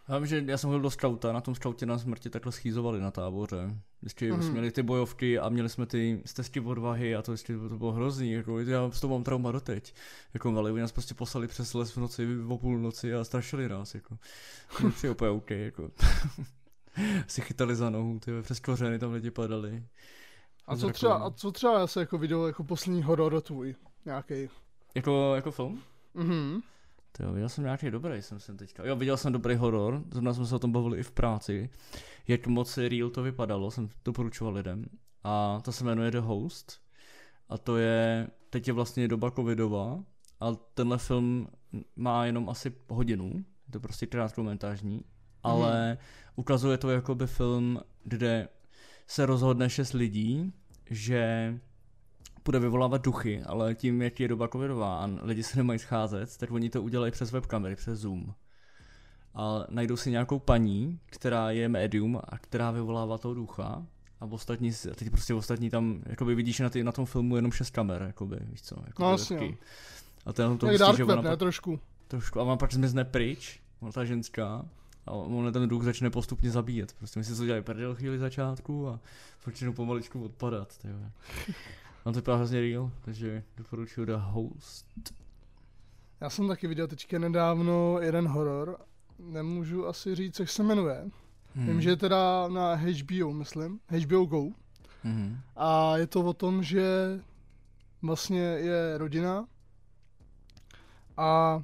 Já 0.10 0.18
vím, 0.18 0.26
že 0.28 0.44
já 0.48 0.58
jsem 0.58 0.70
byl 0.70 0.80
do 0.80 0.92
skauta, 0.92 1.34
na 1.34 1.42
tom 1.42 1.56
skautě 1.56 1.86
na 1.86 1.98
smrti 2.00 2.30
takhle 2.30 2.52
schýzovali 2.52 3.02
na 3.02 3.12
táboře. 3.12 3.80
Vždycky 4.02 4.32
Mhm. 4.32 4.42
jsme 4.42 4.52
měli 4.52 4.72
ty 4.72 4.84
bojovky 4.84 5.40
a 5.40 5.50
měli 5.50 5.70
jsme 5.70 5.86
ty 5.86 6.22
stezky 6.26 6.60
odvahy 6.60 7.16
a 7.16 7.22
to, 7.22 7.32
vždycky, 7.32 7.54
to 7.70 7.78
bylo 7.78 7.92
hrozný, 7.92 8.32
jako 8.32 8.60
já 8.60 8.92
z 8.92 9.00
toho 9.00 9.14
mám 9.14 9.24
trauma 9.24 9.52
doteď. 9.52 9.94
Jako 10.34 10.52
malý, 10.52 10.72
oni 10.72 10.82
nás 10.82 10.92
prostě 10.92 11.14
poslali 11.14 11.48
přes 11.48 11.74
les 11.74 11.92
v 11.92 11.98
noci, 11.98 12.28
o 12.48 12.58
půlnoci 12.58 13.14
a 13.16 13.24
strašili 13.24 13.70
nás, 13.70 13.96
jako. 13.96 14.18
Při 14.96 15.10
úplně 15.10 15.30
OK, 15.32 15.52
jako. 15.52 15.92
si 17.28 17.42
chytali 17.42 17.76
za 17.76 17.90
nohu, 17.90 18.20
ty 18.20 18.32
přes 18.42 18.60
kořeny 18.60 19.00
tam 19.00 19.12
lidi 19.12 19.32
padali. 19.32 19.84
A 20.68 20.76
co 20.78 20.90
třeba, 20.90 21.16
a 21.16 21.32
co 21.32 21.52
třeba 21.52 21.80
já 21.80 21.88
se 21.88 22.00
jako 22.00 22.18
viděl 22.18 22.48
jako 22.48 22.64
poslední 22.64 23.04
horor 23.04 23.42
tvůj? 23.42 23.76
Nějaký. 24.06 24.50
Jako, 24.96 25.36
jako 25.36 25.52
film? 25.52 25.82
Mhm. 26.14 26.62
To 27.12 27.24
jo, 27.24 27.34
viděl 27.34 27.50
jsem 27.50 27.64
nějaký 27.64 27.92
dobrý, 27.92 28.22
jsem 28.22 28.40
jsem 28.40 28.58
teďka. 28.58 28.86
Jo, 28.86 28.96
viděl 28.96 29.18
jsem 29.18 29.34
dobrý 29.34 29.56
horor, 29.56 30.04
zrovna 30.12 30.34
jsme 30.34 30.46
se 30.46 30.56
o 30.56 30.60
tom 30.60 30.72
bavili 30.72 31.00
i 31.00 31.04
v 31.04 31.12
práci. 31.12 31.70
Jak 32.28 32.48
moc 32.48 32.78
real 32.78 33.10
to 33.10 33.24
vypadalo, 33.24 33.72
jsem 33.72 33.90
doporučoval 34.06 34.54
lidem. 34.54 34.86
A 35.24 35.62
to 35.64 35.72
se 35.72 35.84
jmenuje 35.84 36.12
The 36.12 36.20
Host. 36.20 36.82
A 37.50 37.58
to 37.58 37.78
je, 37.78 38.28
teď 38.50 38.68
je 38.68 38.74
vlastně 38.74 39.08
doba 39.08 39.32
covidová. 39.32 40.04
A 40.40 40.54
tenhle 40.74 40.98
film 40.98 41.48
má 41.96 42.26
jenom 42.26 42.50
asi 42.50 42.74
hodinu. 42.90 43.32
Je 43.68 43.72
to 43.72 43.80
prostě 43.80 44.06
krátkomentážní. 44.06 45.02
Ale 45.44 45.98
ukazuje 46.36 46.78
to 46.78 46.90
jako 46.90 47.16
by 47.16 47.28
film, 47.28 47.80
kde 48.04 48.48
se 49.08 49.26
rozhodne 49.26 49.70
šest 49.70 49.94
lidí, 49.94 50.54
že 50.90 51.54
bude 52.48 52.60
vyvolávat 52.60 53.02
duchy, 53.02 53.44
ale 53.46 53.76
tím, 53.76 54.02
jak 54.02 54.20
je 54.20 54.28
doba 54.28 54.48
covidová 54.48 55.00
a 55.00 55.10
lidi 55.22 55.44
se 55.44 55.58
nemají 55.58 55.80
scházet, 55.80 56.38
tak 56.38 56.52
oni 56.52 56.70
to 56.70 56.82
udělají 56.82 57.12
přes 57.12 57.32
webkamery, 57.32 57.76
přes 57.76 58.00
Zoom. 58.00 58.34
A 59.36 59.66
najdou 59.70 59.98
si 59.98 60.12
nějakou 60.12 60.40
paní, 60.40 61.00
která 61.06 61.52
je 61.52 61.70
médium 61.70 62.22
a 62.24 62.38
která 62.38 62.72
vyvolává 62.72 63.18
toho 63.18 63.34
ducha. 63.34 63.86
A 64.20 64.26
ostatní, 64.26 64.72
a 64.92 64.96
teď 64.96 65.10
prostě 65.10 65.34
ostatní 65.34 65.70
tam, 65.70 66.02
jakoby 66.06 66.36
vidíš 66.36 66.60
na, 66.60 66.70
ty, 66.70 66.84
na 66.84 66.92
tom 66.92 67.06
filmu 67.06 67.36
jenom 67.36 67.52
šest 67.52 67.70
kamer, 67.70 68.02
jakoby, 68.08 68.38
víš 68.42 68.62
co, 68.62 68.76
jako 68.88 69.04
No, 69.04 69.12
jasně, 69.12 69.38
jo. 69.38 69.54
A 70.26 70.34
ten 70.34 70.58
to 70.58 70.66
hustý, 70.66 70.80
Dark 70.80 70.98
že 70.98 71.04
ona 71.04 71.22
ne, 71.22 71.30
pak, 71.30 71.40
trošku. 71.40 71.80
trošku, 72.08 72.40
a 72.40 72.44
ona 72.44 72.56
pak 72.58 72.74
zmizne 72.74 73.06
pryč, 73.06 73.60
ona 73.80 73.92
ta 73.92 74.06
ženská, 74.06 74.66
a 75.06 75.12
on 75.12 75.54
ten 75.54 75.70
duch 75.70 75.84
začne 75.84 76.10
postupně 76.10 76.52
zabíjet. 76.52 76.94
Prostě 76.94 77.20
my 77.20 77.24
si 77.24 77.36
to 77.36 77.46
dělají 77.46 77.64
prdel 77.64 77.96
chvíli 77.96 78.20
začátku 78.20 78.88
a 78.88 79.00
začnou 79.46 79.74
pomaličku 79.74 80.24
odpadat. 80.26 80.78
Tyjo. 80.78 80.96
On 82.08 82.14
to 82.14 82.18
vypadá 82.20 82.38
hrozně 82.38 82.62
real, 82.62 82.92
takže 83.02 83.44
doporučuji 83.58 84.06
The 84.06 84.14
Host. 84.16 84.86
Já 86.22 86.30
jsem 86.30 86.48
taky 86.48 86.68
viděl 86.68 86.88
teďka 86.88 87.20
nedávno 87.20 88.00
jeden 88.00 88.28
horor. 88.28 88.78
Nemůžu 89.20 89.88
asi 89.88 90.16
říct, 90.16 90.40
jak 90.40 90.50
se 90.50 90.64
jmenuje. 90.64 91.10
Hmm. 91.56 91.68
Vím, 91.68 91.82
že 91.82 91.90
je 91.90 91.96
teda 91.96 92.48
na 92.48 92.74
HBO, 92.76 93.34
myslím. 93.34 93.80
HBO 93.90 94.26
Go. 94.26 94.42
Hmm. 95.04 95.38
A 95.56 95.98
je 95.98 96.08
to 96.08 96.22
o 96.22 96.34
tom, 96.34 96.64
že 96.64 97.20
vlastně 98.02 98.42
je 98.42 98.98
rodina 98.98 99.46
a 101.18 101.62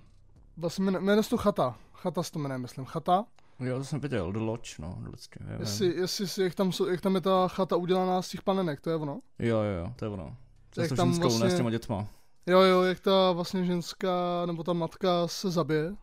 vlastně 0.57 0.85
jmenuje 0.85 1.03
jmenuje 1.03 1.23
se 1.23 1.29
to 1.29 1.37
Chata. 1.37 1.77
Chata 1.93 2.23
se 2.23 2.31
to 2.31 2.39
jmenuje, 2.39 2.57
myslím. 2.57 2.85
Chata. 2.85 3.25
Jo, 3.59 3.77
to 3.77 3.83
jsem 3.85 3.99
viděl, 3.99 4.31
The 4.31 4.39
Lodge, 4.39 4.75
no, 4.79 4.97
vždycky. 5.01 5.39
Jo, 5.51 5.57
Jestli, 5.59 5.87
jestli 5.95 6.27
si, 6.27 6.41
jak, 6.43 6.55
tam, 6.55 6.71
jak 6.91 7.01
tam 7.01 7.15
je 7.15 7.21
ta 7.21 7.47
chata 7.47 7.75
udělaná 7.75 8.21
z 8.21 8.29
těch 8.29 8.41
panenek, 8.41 8.81
to 8.81 8.89
je 8.89 8.95
ono. 8.95 9.19
jo, 9.39 9.57
jo, 9.57 9.79
jo, 9.85 9.93
to 9.95 10.05
je 10.05 10.09
ono. 10.09 10.35
Jak 10.77 10.89
tam 10.93 11.07
ženskou, 11.13 11.23
ne 11.29 11.29
s 11.29 11.39
vlastně- 11.39 11.57
těma 11.57 11.69
dětma. 11.69 12.07
Jo, 12.47 12.59
jo, 12.61 12.81
jak 12.81 12.99
ta 12.99 13.31
vlastně 13.31 13.65
ženská, 13.65 14.45
nebo 14.45 14.63
ta 14.63 14.73
matka 14.73 15.27
se 15.27 15.51
zabije. 15.51 15.95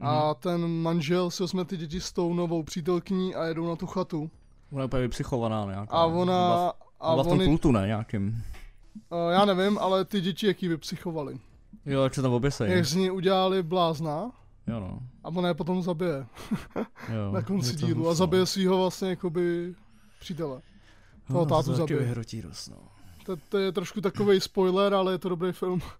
A 0.00 0.24
Mhm. 0.26 0.34
ten 0.40 0.66
manžel 0.82 1.30
si 1.30 1.42
vezme 1.42 1.64
ty 1.64 1.76
děti 1.76 2.00
s 2.00 2.12
tou 2.12 2.34
novou 2.34 2.62
přítelkyní 2.62 3.34
a 3.34 3.44
jedou 3.44 3.68
na 3.68 3.76
tu 3.76 3.86
chatu. 3.86 4.30
Ona 4.72 4.82
je 4.82 4.86
úplně 4.86 5.02
vypsychovaná 5.02 5.64
nějaká. 5.64 5.92
A 5.96 6.04
ona... 6.06 6.68
A 6.68 6.72
A 7.00 7.14
v 7.16 7.22
tom 7.22 7.32
oni, 7.38 7.46
kultu, 7.46 7.72
ne, 7.72 7.86
nějakým. 7.86 8.42
uh, 9.10 9.18
já 9.32 9.44
nevím, 9.44 9.78
ale 9.78 10.04
ty 10.04 10.20
děti 10.20 10.46
jaký 10.46 10.68
vypsychovali. 10.68 11.38
Jo, 11.86 12.02
jak 12.02 12.14
se 12.14 12.22
tam 12.22 12.32
oběsej. 12.32 12.70
Jak 12.72 12.84
z 12.84 12.94
ní 12.94 13.10
udělali 13.10 13.62
blázna 13.62 14.30
Jo, 14.66 14.80
no. 14.80 15.00
a 15.24 15.28
ona 15.28 15.48
je 15.48 15.54
potom 15.54 15.82
zabije 15.82 16.26
Jo, 17.14 17.32
na 17.32 17.42
konci 17.42 17.76
dílu 17.76 18.08
a 18.08 18.14
zabije 18.14 18.46
svého 18.46 18.78
vlastně 18.78 19.08
jakoby 19.10 19.74
přítele. 20.20 20.60
toho 21.26 21.40
Jo, 21.40 21.46
to 21.46 21.54
tátu 21.54 21.74
zabije. 21.74 21.98
vyhrotí 22.00 22.42
dost, 22.42 22.68
no. 22.68 22.76
To, 23.26 23.36
to 23.36 23.58
je 23.58 23.72
trošku 23.72 24.00
takový 24.00 24.40
spoiler, 24.40 24.94
ale 24.94 25.12
je 25.12 25.18
to 25.18 25.28
dobrý 25.28 25.52
film. 25.52 25.80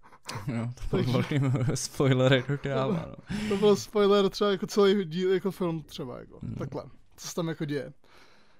Jo, 0.46 0.70
to 0.90 0.96
byl 0.96 1.12
velký 1.12 1.34
spoiler 1.74 2.32
jako 2.32 2.58
kráva, 2.58 3.06
no. 3.08 3.36
To 3.48 3.56
byl 3.56 3.76
spoiler 3.76 4.28
třeba 4.28 4.50
jako 4.50 4.66
celý 4.66 5.04
díl, 5.04 5.32
jako 5.32 5.50
film 5.50 5.82
třeba, 5.82 6.18
jako 6.18 6.38
Hmm. 6.42 6.54
takhle, 6.54 6.84
co 7.16 7.28
se 7.28 7.34
tam 7.34 7.48
jako 7.48 7.64
děje. 7.64 7.92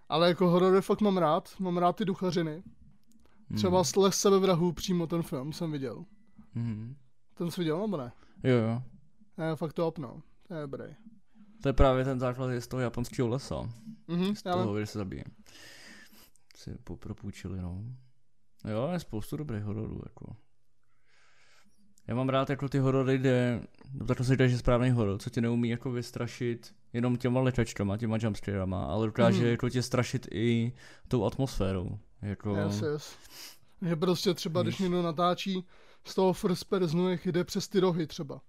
Ale 0.09 0.29
jako 0.29 0.49
horory 0.49 0.83
fakt 0.83 1.01
mám 1.01 1.17
rád, 1.19 1.49
mám 1.59 1.79
rád 1.79 1.97
ty 1.97 2.05
duchařiny. 2.05 2.63
Třeba 3.57 3.85
z 3.85 3.97
Les 3.97 4.17
sebevrahu 4.21 4.73
přímo 4.73 5.07
ten 5.07 5.23
film 5.23 5.53
jsem 5.53 5.73
viděl. 5.73 6.05
Mhm. 6.55 6.97
Ten 7.35 7.51
jsi 7.51 7.61
viděl 7.61 7.81
nebo 7.81 7.97
ne? 7.97 8.13
Jo, 8.45 8.57
jo. 8.57 8.83
Ne, 9.39 9.57
fakt 9.57 9.73
to 9.73 9.93
no. 9.99 10.23
To 10.49 10.55
je 10.55 10.61
dobrý. 10.61 10.85
To 11.63 11.69
je 11.69 11.73
právě 11.73 12.05
ten 12.05 12.21
základ 12.21 12.51
je 12.51 12.61
z 12.61 12.69
toho 12.69 12.81
japonského 12.81 13.29
lesa. 13.29 13.71
Mhm, 14.09 14.37
Z 14.37 14.43
toho, 14.43 14.81
že 14.81 14.87
se 14.87 14.99
zabije. 14.99 15.25
Si 16.57 16.71
popropůjčili, 16.85 17.61
no. 17.61 17.85
Jo, 18.71 18.89
je 18.93 19.01
spoustu 19.01 19.37
dobrých 19.37 19.63
hororů, 19.65 20.01
jako. 20.07 20.37
Já 22.07 22.15
mám 22.15 22.29
rád 22.29 22.51
jako 22.51 22.69
ty 22.69 22.79
horory, 22.79 23.19
kde, 23.19 23.61
no 23.93 24.07
takhle 24.07 24.27
se 24.27 24.33
říká, 24.33 24.47
že 24.47 24.55
je 24.55 24.59
správný 24.59 24.91
horor, 24.91 25.19
co 25.19 25.31
tě 25.31 25.41
neumí 25.41 25.69
jako 25.69 25.91
vystrašit 25.93 26.75
jenom 26.93 27.17
těma 27.17 27.41
lečačkama, 27.41 27.97
těma 27.97 28.17
jumpscarama, 28.21 28.85
ale 28.85 29.07
dokáže 29.07 29.39
Mhm. 29.41 29.47
jako 29.51 29.69
tě 29.69 29.83
strašit 29.83 30.27
i 30.33 30.73
tou 31.09 31.25
atmosférou. 31.25 31.99
Jako, 32.23 32.57
Yes, 32.57 32.83
yes. 32.83 33.17
Že 33.83 33.97
prostě 33.97 34.35
třeba, 34.35 34.63
když 34.63 34.79
někdo 34.79 35.03
natáčí 35.03 35.67
z 36.05 36.15
toho 36.15 36.33
first 36.33 36.65
personu, 36.65 37.09
jak 37.11 37.27
jde 37.27 37.45
přes 37.45 37.69
ty 37.69 37.81
rohy 37.81 38.07
třeba. 38.07 38.41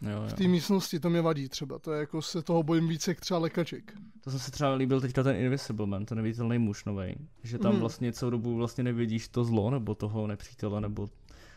Jo, 0.00 0.20
V 0.26 0.30
jo. 0.30 0.36
té 0.36 0.48
místnosti 0.48 1.00
to 1.00 1.10
mě 1.10 1.20
vadí 1.20 1.48
třeba. 1.48 1.78
To 1.78 1.92
je 1.92 2.00
jako 2.00 2.22
se 2.22 2.42
toho 2.42 2.62
bojím 2.62 2.88
více 2.88 3.10
jak 3.10 3.20
třeba 3.20 3.40
lekaček. 3.40 3.92
To 4.20 4.30
jsem 4.30 4.40
se 4.40 4.50
třeba 4.50 4.74
líbil 4.74 5.00
teďka 5.00 5.22
ten 5.22 5.36
Invisible 5.36 5.86
Man, 5.86 6.04
ten 6.04 6.16
neviditelný 6.16 6.58
muž 6.58 6.84
novej. 6.84 7.16
Že 7.42 7.58
tam 7.58 7.72
Mhm. 7.72 7.80
vlastně 7.80 8.12
celou 8.12 8.30
dobu 8.30 8.54
vlastně 8.56 8.84
nevidíš 8.84 9.28
to 9.28 9.44
zlo, 9.44 9.70
nebo 9.70 9.94
toho 9.94 10.26
nepřítele, 10.26 10.80
nebo 10.80 11.08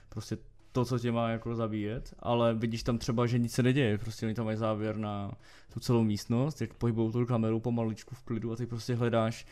prostě 0.10 0.38
to, 0.72 0.86
co 0.86 1.00
tě 1.00 1.12
má 1.12 1.30
jako 1.30 1.56
zabíjet, 1.56 2.14
ale 2.20 2.54
vidíš 2.54 2.84
tam 2.84 2.98
třeba, 2.98 3.26
že 3.28 3.40
nic 3.40 3.52
se 3.54 3.64
neděje, 3.64 3.98
prostě 3.98 4.26
oni 4.26 4.36
tam 4.36 4.46
mají 4.46 4.58
závěr 4.58 4.98
na 4.98 5.32
tu 5.74 5.80
celou 5.80 6.04
místnost, 6.04 6.62
jak 6.62 6.74
pohybou 6.74 7.12
tu 7.12 7.26
kameru 7.26 7.60
pomaličku 7.60 8.16
v 8.16 8.24
klidu 8.24 8.52
a 8.52 8.56
ty 8.56 8.66
prostě 8.66 8.96
hledáš, 8.96 9.46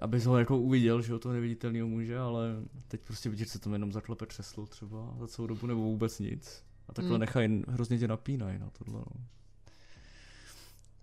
abys 0.00 0.24
ho 0.24 0.38
jako 0.38 0.58
uviděl, 0.58 1.02
že 1.02 1.12
jo, 1.12 1.18
toho 1.18 1.32
neviditelného 1.32 1.88
muže, 1.88 2.18
ale 2.18 2.48
teď 2.88 3.00
prostě 3.00 3.28
vidíš, 3.30 3.46
že 3.46 3.52
se 3.52 3.58
tam 3.58 3.72
jenom 3.72 3.92
zaklepe 3.92 4.26
křeslo 4.26 4.66
třeba 4.66 5.14
za 5.18 5.26
celou 5.26 5.48
dobu, 5.48 5.66
nebo 5.66 5.80
vůbec 5.80 6.18
nic. 6.18 6.62
A 6.88 6.92
takhle 6.92 7.14
Mm. 7.14 7.20
nechají, 7.20 7.62
hrozně 7.68 7.98
tě 7.98 8.08
napínají 8.08 8.58
na 8.58 8.70
tohle, 8.70 9.00
no. 9.00 9.24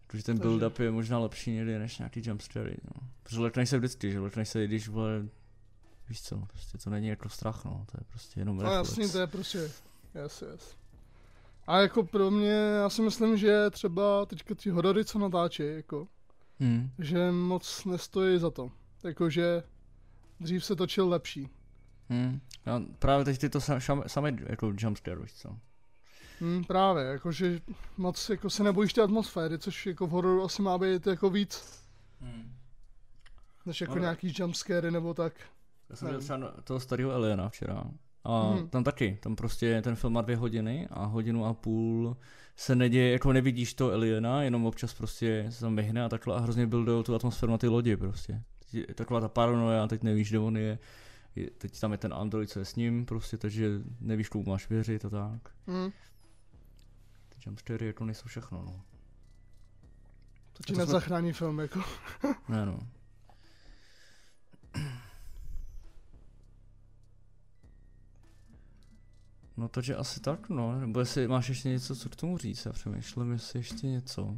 Takže 0.08 0.24
ten 0.24 0.38
build-up 0.38 0.84
je 0.84 0.92
možná 0.92 1.20
lepší 1.20 1.52
někdy 1.52 1.80
než 1.80 1.98
nějaký 1.98 2.22
jumpscary, 2.26 2.78
no. 2.84 3.08
Protože 3.24 3.40
lekneš 3.40 3.70
se 3.70 3.78
vždycky, 3.78 4.12
že 4.12 4.20
lekneš 4.20 4.50
se, 4.50 4.68
když 4.68 4.88
vole, 4.88 5.28
víš 6.10 6.22
co, 6.22 6.38
prostě 6.48 6.78
to 6.78 6.90
není 6.90 7.08
jako 7.08 7.30
strach, 7.30 7.66
no, 7.66 7.86
to 7.92 7.98
je 8.00 8.04
prostě 8.10 8.40
jenom 8.40 8.58
No 8.58 8.64
reflex. 8.64 8.90
jasně, 8.90 9.08
to 9.10 9.20
je 9.20 9.28
prostě, 9.28 9.58
yes, 10.24 10.44
yes. 10.52 10.76
A 11.68 11.80
jako 11.80 12.04
pro 12.04 12.32
mě, 12.32 12.52
já 12.52 12.90
si 12.90 13.02
myslím, 13.02 13.38
že 13.38 13.70
třeba 13.70 14.26
teďka 14.26 14.56
ty 14.56 14.70
horory, 14.70 15.06
co 15.06 15.20
natáčí, 15.20 15.64
jako, 15.76 16.08
Hmm. 16.60 16.90
že 17.00 17.32
moc 17.32 17.86
nestojí 17.86 18.40
za 18.40 18.50
to. 18.52 18.72
Jakože 19.04 19.64
dřív 20.40 20.66
se 20.66 20.76
točil 20.76 21.10
lepší. 21.10 21.50
Hmm. 22.10 22.40
Já 22.66 22.82
právě 23.00 23.26
teď 23.26 23.40
ty 23.40 23.50
to 23.50 23.60
sa- 23.60 23.78
šam- 23.80 24.04
samé 24.08 24.36
jako 24.50 24.74
jumpscare, 24.78 25.22
víš 25.22 25.34
co. 25.34 25.58
Hm, 26.42 26.64
právě, 26.64 27.04
jakože 27.04 27.60
moc 27.98 28.30
jako 28.30 28.50
se 28.50 28.64
nebojíš 28.64 28.94
té 28.94 29.02
atmosféry, 29.02 29.60
což 29.60 29.86
jako 29.86 30.08
v 30.08 30.10
hororu 30.10 30.44
asi 30.44 30.62
má 30.62 30.78
být 30.78 31.08
jako 31.08 31.30
víc, 31.30 31.82
Hmm. 32.22 32.52
než 33.66 33.82
jako 33.82 33.96
No, 33.96 34.02
nějaký 34.02 34.34
jumpscary 34.40 34.92
nebo 34.92 35.14
tak. 35.14 35.34
Já 35.90 35.96
jsem 35.96 36.08
viděl 36.08 36.20
Nevím. 36.20 36.48
třeba 36.48 36.62
toho 36.64 36.80
starého 36.80 37.12
Eliana 37.12 37.50
včera. 37.50 37.84
A 38.24 38.52
Mhm. 38.52 38.70
tam 38.70 38.84
taky, 38.84 39.18
tam 39.22 39.36
prostě 39.36 39.82
ten 39.82 39.96
film 39.96 40.14
má 40.14 40.22
dvě 40.22 40.36
hodiny 40.38 40.88
a 40.92 41.06
hodinu 41.06 41.46
a 41.46 41.54
půl 41.54 42.18
se 42.56 42.76
neděje, 42.76 43.12
jako 43.12 43.34
nevidíš 43.34 43.74
to 43.74 43.90
Eliana, 43.92 44.44
jenom 44.44 44.66
občas 44.66 44.94
prostě 44.94 45.46
se 45.50 45.62
tam 45.62 45.76
vyhne 45.76 46.04
a 46.06 46.10
takhle 46.10 46.36
a 46.36 46.40
hrozně 46.40 46.68
buildujou 46.68 47.04
tu 47.04 47.16
atmosféru 47.16 47.52
na 47.52 47.58
ty 47.58 47.68
lodi 47.68 47.98
prostě. 47.98 48.42
Taková 48.96 49.20
ta 49.22 49.28
paranoia, 49.28 49.88
teď 49.88 50.04
nevíš, 50.04 50.30
kde 50.30 50.40
on 50.40 50.58
je, 50.58 50.80
je, 51.36 51.50
teď 51.58 51.80
tam 51.80 51.92
je 51.92 51.98
ten 51.98 52.14
Android, 52.14 52.50
co 52.50 52.60
je 52.60 52.66
s 52.66 52.76
ním, 52.76 53.06
prostě, 53.06 53.38
takže 53.38 53.70
nevíš, 54.02 54.30
komu 54.30 54.44
máš 54.48 54.70
věřit 54.70 55.06
a 55.06 55.10
tak. 55.10 55.42
Hmm. 55.68 55.92
Ty 57.46 57.50
jumpscary 57.50 57.86
jako 57.88 58.06
nejsou 58.06 58.28
všechno, 58.28 58.62
no. 58.62 58.82
To 60.54 60.64
ti 60.64 60.68
to 60.68 60.74
jsme- 60.74 60.86
nezachrání 60.86 61.34
film, 61.34 61.60
jako. 61.60 61.80
Ne, 62.50 62.66
no. 62.66 62.80
No 69.58 69.68
takže 69.70 69.96
asi 69.96 70.20
tak, 70.20 70.50
no. 70.50 70.80
Nebo 70.80 71.00
jestli 71.00 71.28
máš 71.28 71.50
ještě 71.50 71.70
něco, 71.70 71.96
co 71.96 72.10
k 72.10 72.16
tomu 72.16 72.38
říct, 72.38 72.66
já 72.66 72.72
přemýšlím, 72.74 73.32
jestli 73.32 73.60
ještě 73.60 73.88
něco. 73.88 74.38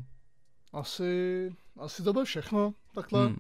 Asi, 0.73 1.55
asi 1.79 2.03
to 2.03 2.13
bude 2.13 2.25
všechno, 2.25 2.73
takhle. 2.93 3.25
Hmm. 3.25 3.35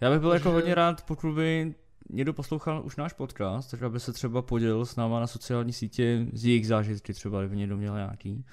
Já 0.00 0.10
bych 0.10 0.20
byl 0.20 0.32
jako 0.32 0.44
Takže- 0.44 0.54
hodně 0.54 0.74
rád, 0.74 1.06
pokud 1.06 1.32
by 1.34 1.74
někdo 2.10 2.32
poslouchal 2.32 2.82
už 2.84 2.96
náš 2.96 3.12
podcast, 3.12 3.70
tak 3.70 3.82
aby 3.82 4.00
se 4.00 4.12
třeba 4.12 4.42
podělil 4.42 4.86
s 4.86 4.96
náma 4.96 5.20
na 5.20 5.26
sociální 5.26 5.72
sítě 5.72 6.26
z 6.32 6.44
jejich 6.44 6.66
zážitky, 6.66 7.14
třeba 7.14 7.40
kdyby 7.40 7.56
někdo 7.56 7.76
měl 7.76 7.94
nějaký. 7.94 8.44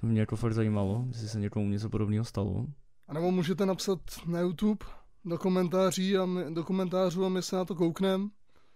To 0.00 0.06
mě 0.06 0.20
jako 0.20 0.36
fakt 0.36 0.54
zajímalo, 0.54 1.04
jestli 1.08 1.28
se 1.28 1.40
někomu 1.40 1.68
něco 1.68 1.90
podobného 1.90 2.24
stalo. 2.24 2.66
A 3.08 3.14
nebo 3.14 3.30
můžete 3.30 3.66
napsat 3.66 3.98
na 4.26 4.40
YouTube 4.40 4.86
do 5.24 5.38
komentáří 5.38 6.16
a 6.16 6.26
my, 6.26 6.54
do 6.54 6.64
komentářů 6.64 7.24
a 7.24 7.28
my 7.28 7.42
se 7.42 7.56
na 7.56 7.64
to 7.64 7.74
koukneme. 7.74 8.28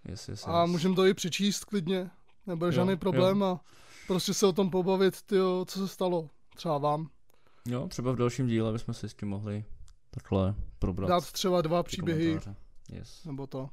Yes, 0.08 0.28
yes, 0.28 0.46
A 0.46 0.62
yes. 0.62 0.70
můžeme 0.70 0.94
to 0.94 1.06
i 1.06 1.14
přečíst 1.14 1.64
klidně. 1.64 2.10
Nebude 2.46 2.66
Jo, 2.68 2.72
žádný 2.72 2.90
jo. 2.92 2.96
problém 2.96 3.42
a 3.42 3.60
prostě 4.06 4.34
se 4.34 4.46
o 4.46 4.52
tom 4.52 4.70
pobavit, 4.70 5.22
tyjo, 5.22 5.64
co 5.68 5.78
se 5.78 5.88
stalo. 5.88 6.28
Třeba 6.56 6.78
vám. 6.78 7.08
Jo, 7.66 7.88
třeba 7.88 8.12
v 8.12 8.16
dalším 8.16 8.46
díle 8.46 8.72
bychom 8.72 8.94
si 8.94 9.08
s 9.08 9.14
tím 9.14 9.28
mohli 9.28 9.64
takhle 10.10 10.54
probrat. 10.78 11.08
Dát 11.08 11.32
třeba 11.32 11.62
dva 11.62 11.82
příběhy, 11.82 12.26
komentáře. 12.26 12.56
Yes. 12.92 13.24
nebo 13.24 13.46
to. 13.46 13.68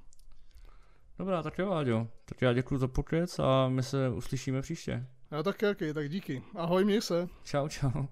Dobrá, 1.20 1.44
tak 1.44 1.58
jo, 1.60 1.72
Áďo. 1.72 2.08
Tak 2.26 2.42
já 2.42 2.54
děkuji 2.54 2.78
za 2.78 2.88
pokec 2.88 3.40
a 3.40 3.70
my 3.70 3.84
se 3.84 4.10
uslyšíme 4.10 4.62
příště. 4.62 5.06
Já 5.32 5.44
tak 5.44 5.62
jaký, 5.62 5.94
tak 5.94 6.10
díky. 6.10 6.44
Ahoj, 6.56 6.86
měj 6.86 7.02
se. 7.02 7.28
Čau, 7.44 7.68
čau. 7.68 8.06